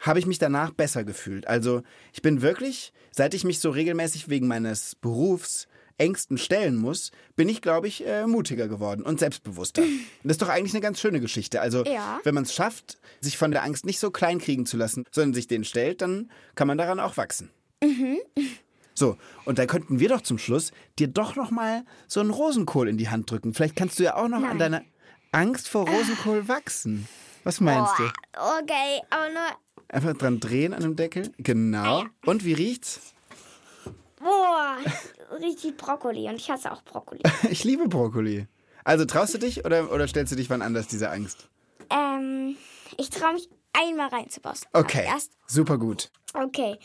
habe 0.00 0.18
ich 0.18 0.26
mich 0.26 0.38
danach 0.38 0.70
besser 0.72 1.04
gefühlt. 1.04 1.46
Also 1.46 1.82
ich 2.12 2.22
bin 2.22 2.42
wirklich, 2.42 2.92
seit 3.10 3.34
ich 3.34 3.44
mich 3.44 3.60
so 3.60 3.70
regelmäßig 3.70 4.28
wegen 4.28 4.46
meines 4.48 4.94
Berufs 4.94 5.68
Ängsten 5.98 6.38
stellen 6.38 6.76
muss, 6.76 7.10
bin 7.36 7.48
ich, 7.50 7.60
glaube 7.60 7.86
ich, 7.86 8.06
äh, 8.06 8.26
mutiger 8.26 8.68
geworden 8.68 9.02
und 9.02 9.20
selbstbewusster. 9.20 9.82
Und 9.82 9.90
das 10.24 10.32
ist 10.32 10.42
doch 10.42 10.48
eigentlich 10.48 10.72
eine 10.72 10.80
ganz 10.80 10.98
schöne 10.98 11.20
Geschichte. 11.20 11.60
Also 11.60 11.84
Ja. 11.84 12.20
wenn 12.24 12.34
man 12.34 12.44
es 12.44 12.54
schafft, 12.54 12.98
sich 13.20 13.36
von 13.36 13.50
der 13.50 13.62
Angst 13.64 13.84
nicht 13.84 13.98
so 14.00 14.10
klein 14.10 14.38
kriegen 14.38 14.64
zu 14.64 14.78
lassen, 14.78 15.04
sondern 15.10 15.34
sich 15.34 15.46
denen 15.46 15.64
stellt, 15.64 16.00
dann 16.00 16.30
kann 16.54 16.66
man 16.68 16.78
daran 16.78 17.00
auch 17.00 17.18
wachsen. 17.18 17.50
So, 18.94 19.16
und 19.44 19.58
da 19.58 19.66
könnten 19.66 20.00
wir 20.00 20.08
doch 20.08 20.20
zum 20.22 20.38
Schluss 20.38 20.72
dir 20.98 21.08
doch 21.08 21.36
noch 21.36 21.50
mal 21.50 21.84
so 22.06 22.20
einen 22.20 22.30
Rosenkohl 22.30 22.88
in 22.88 22.98
die 22.98 23.08
Hand 23.08 23.30
drücken. 23.30 23.54
Vielleicht 23.54 23.76
kannst 23.76 23.98
du 23.98 24.02
ja 24.04 24.16
auch 24.16 24.28
noch 24.28 24.42
an 24.42 24.58
deiner 24.58 24.82
Angst 25.32 25.68
vor 25.68 25.88
Rosenkohl 25.88 26.48
wachsen. 26.48 27.08
Was 27.44 27.60
meinst 27.60 27.92
du? 27.98 28.02
Boah, 28.32 28.60
okay, 28.62 29.00
aber 29.08 29.28
nur. 29.30 29.42
Einfach 29.90 30.14
dran 30.16 30.38
drehen 30.40 30.72
an 30.72 30.82
dem 30.82 30.96
Deckel. 30.96 31.32
Genau. 31.38 32.04
Und 32.24 32.44
wie 32.44 32.52
riecht's? 32.52 33.12
Boah, 34.18 34.76
richtig 35.40 35.76
Brokkoli. 35.76 36.28
Und 36.28 36.36
ich 36.36 36.50
hasse 36.50 36.70
auch 36.72 36.82
Brokkoli. 36.82 37.20
Ich 37.50 37.64
liebe 37.64 37.88
Brokkoli. 37.88 38.46
Also 38.84 39.04
traust 39.04 39.34
du 39.34 39.38
dich 39.38 39.64
oder, 39.64 39.92
oder 39.92 40.06
stellst 40.08 40.32
du 40.32 40.36
dich 40.36 40.48
wann 40.50 40.62
anders 40.62 40.86
diese 40.86 41.10
Angst? 41.10 41.48
ähm, 41.90 42.56
ich 42.98 43.10
traue 43.10 43.32
mich 43.34 43.48
einmal 43.72 44.08
reinzubossen. 44.08 44.68
Okay. 44.72 45.00
Aber 45.06 45.14
Erst, 45.14 45.32
Super 45.46 45.76
gut. 45.78 46.10
okay. 46.34 46.76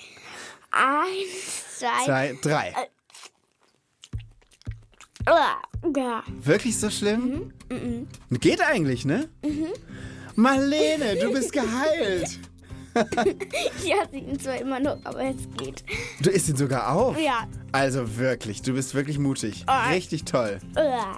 Eins, 0.72 1.78
zwei. 1.80 2.06
Zwei, 2.06 2.40
drei. 2.42 2.74
Uah, 5.30 5.58
ja. 5.96 6.24
Wirklich 6.28 6.78
so 6.80 6.90
schlimm? 6.90 7.54
Mhm, 7.70 8.08
Geht 8.40 8.62
eigentlich, 8.62 9.06
ne? 9.06 9.30
Marlene, 10.36 11.16
du 11.18 11.32
bist 11.32 11.52
geheilt. 11.54 12.40
Ich 13.84 13.94
hasse 13.94 14.16
ihn 14.16 14.40
zwar 14.40 14.58
immer 14.58 14.80
noch, 14.80 14.98
aber 15.04 15.24
es 15.26 15.48
geht. 15.58 15.84
Du 16.22 16.30
isst 16.30 16.50
ihn 16.50 16.56
sogar 16.56 16.92
auf. 16.92 17.20
Ja. 17.20 17.48
Also 17.72 18.18
wirklich, 18.18 18.62
du 18.62 18.74
bist 18.74 18.96
wirklich 18.96 19.20
mutig. 19.20 19.64
Ah. 19.68 19.90
Richtig 19.90 20.24
toll. 20.24 20.60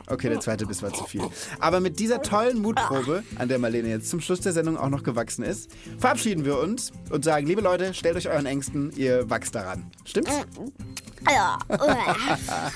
Okay, 0.08 0.30
der 0.30 0.40
zweite 0.40 0.66
Biss 0.66 0.82
war 0.82 0.92
zu 0.92 1.04
viel. 1.06 1.22
Aber 1.60 1.80
mit 1.80 2.00
dieser 2.00 2.22
tollen 2.22 2.60
Mutprobe, 2.62 3.24
an 3.38 3.48
der 3.48 3.60
Marlene 3.60 3.90
jetzt 3.90 4.10
zum 4.10 4.22
Schluss 4.22 4.42
der 4.42 4.54
Sendung 4.54 4.78
auch 4.78 4.90
noch 4.90 5.04
gewachsen 5.04 5.44
ist, 5.44 5.70
verabschieden 6.00 6.46
wir 6.46 6.58
uns 6.60 6.92
und 7.12 7.24
sagen, 7.24 7.46
liebe 7.46 7.62
Leute, 7.62 7.94
stellt 7.94 8.16
euch 8.16 8.28
euren 8.28 8.48
Ängsten, 8.48 8.92
ihr 8.96 9.30
wachst 9.30 9.54
daran. 9.54 9.92
Stimmt's? 10.06 10.32
Ja. 11.30 11.58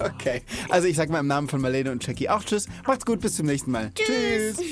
Okay. 0.00 0.42
Also 0.68 0.88
ich 0.88 0.96
sag 0.96 1.10
mal 1.10 1.20
im 1.20 1.26
Namen 1.26 1.48
von 1.48 1.60
Marlene 1.60 1.90
und 1.90 2.06
Jackie 2.06 2.28
auch 2.28 2.42
Tschüss. 2.42 2.66
Macht's 2.86 3.04
gut, 3.04 3.20
bis 3.20 3.36
zum 3.36 3.46
nächsten 3.46 3.70
Mal. 3.70 3.90
Tschüss. 3.94 4.58
Uah. 4.58 4.64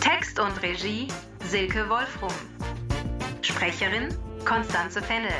Text 0.00 0.40
und 0.40 0.60
Regie 0.62 1.08
Silke 1.44 1.88
Wolfrum. 1.88 2.32
Sprecherin 3.42 4.08
Konstanze 4.44 5.00
Fennel. 5.00 5.30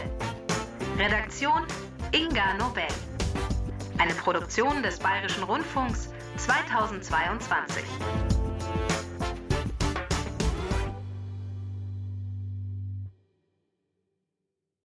Redaktion 0.97 1.65
Inga 2.13 2.55
Nobel. 2.55 2.87
Eine 3.99 4.15
Produktion 4.15 4.83
des 4.83 4.99
Bayerischen 4.99 5.43
Rundfunks 5.43 6.11
2022. 6.37 7.83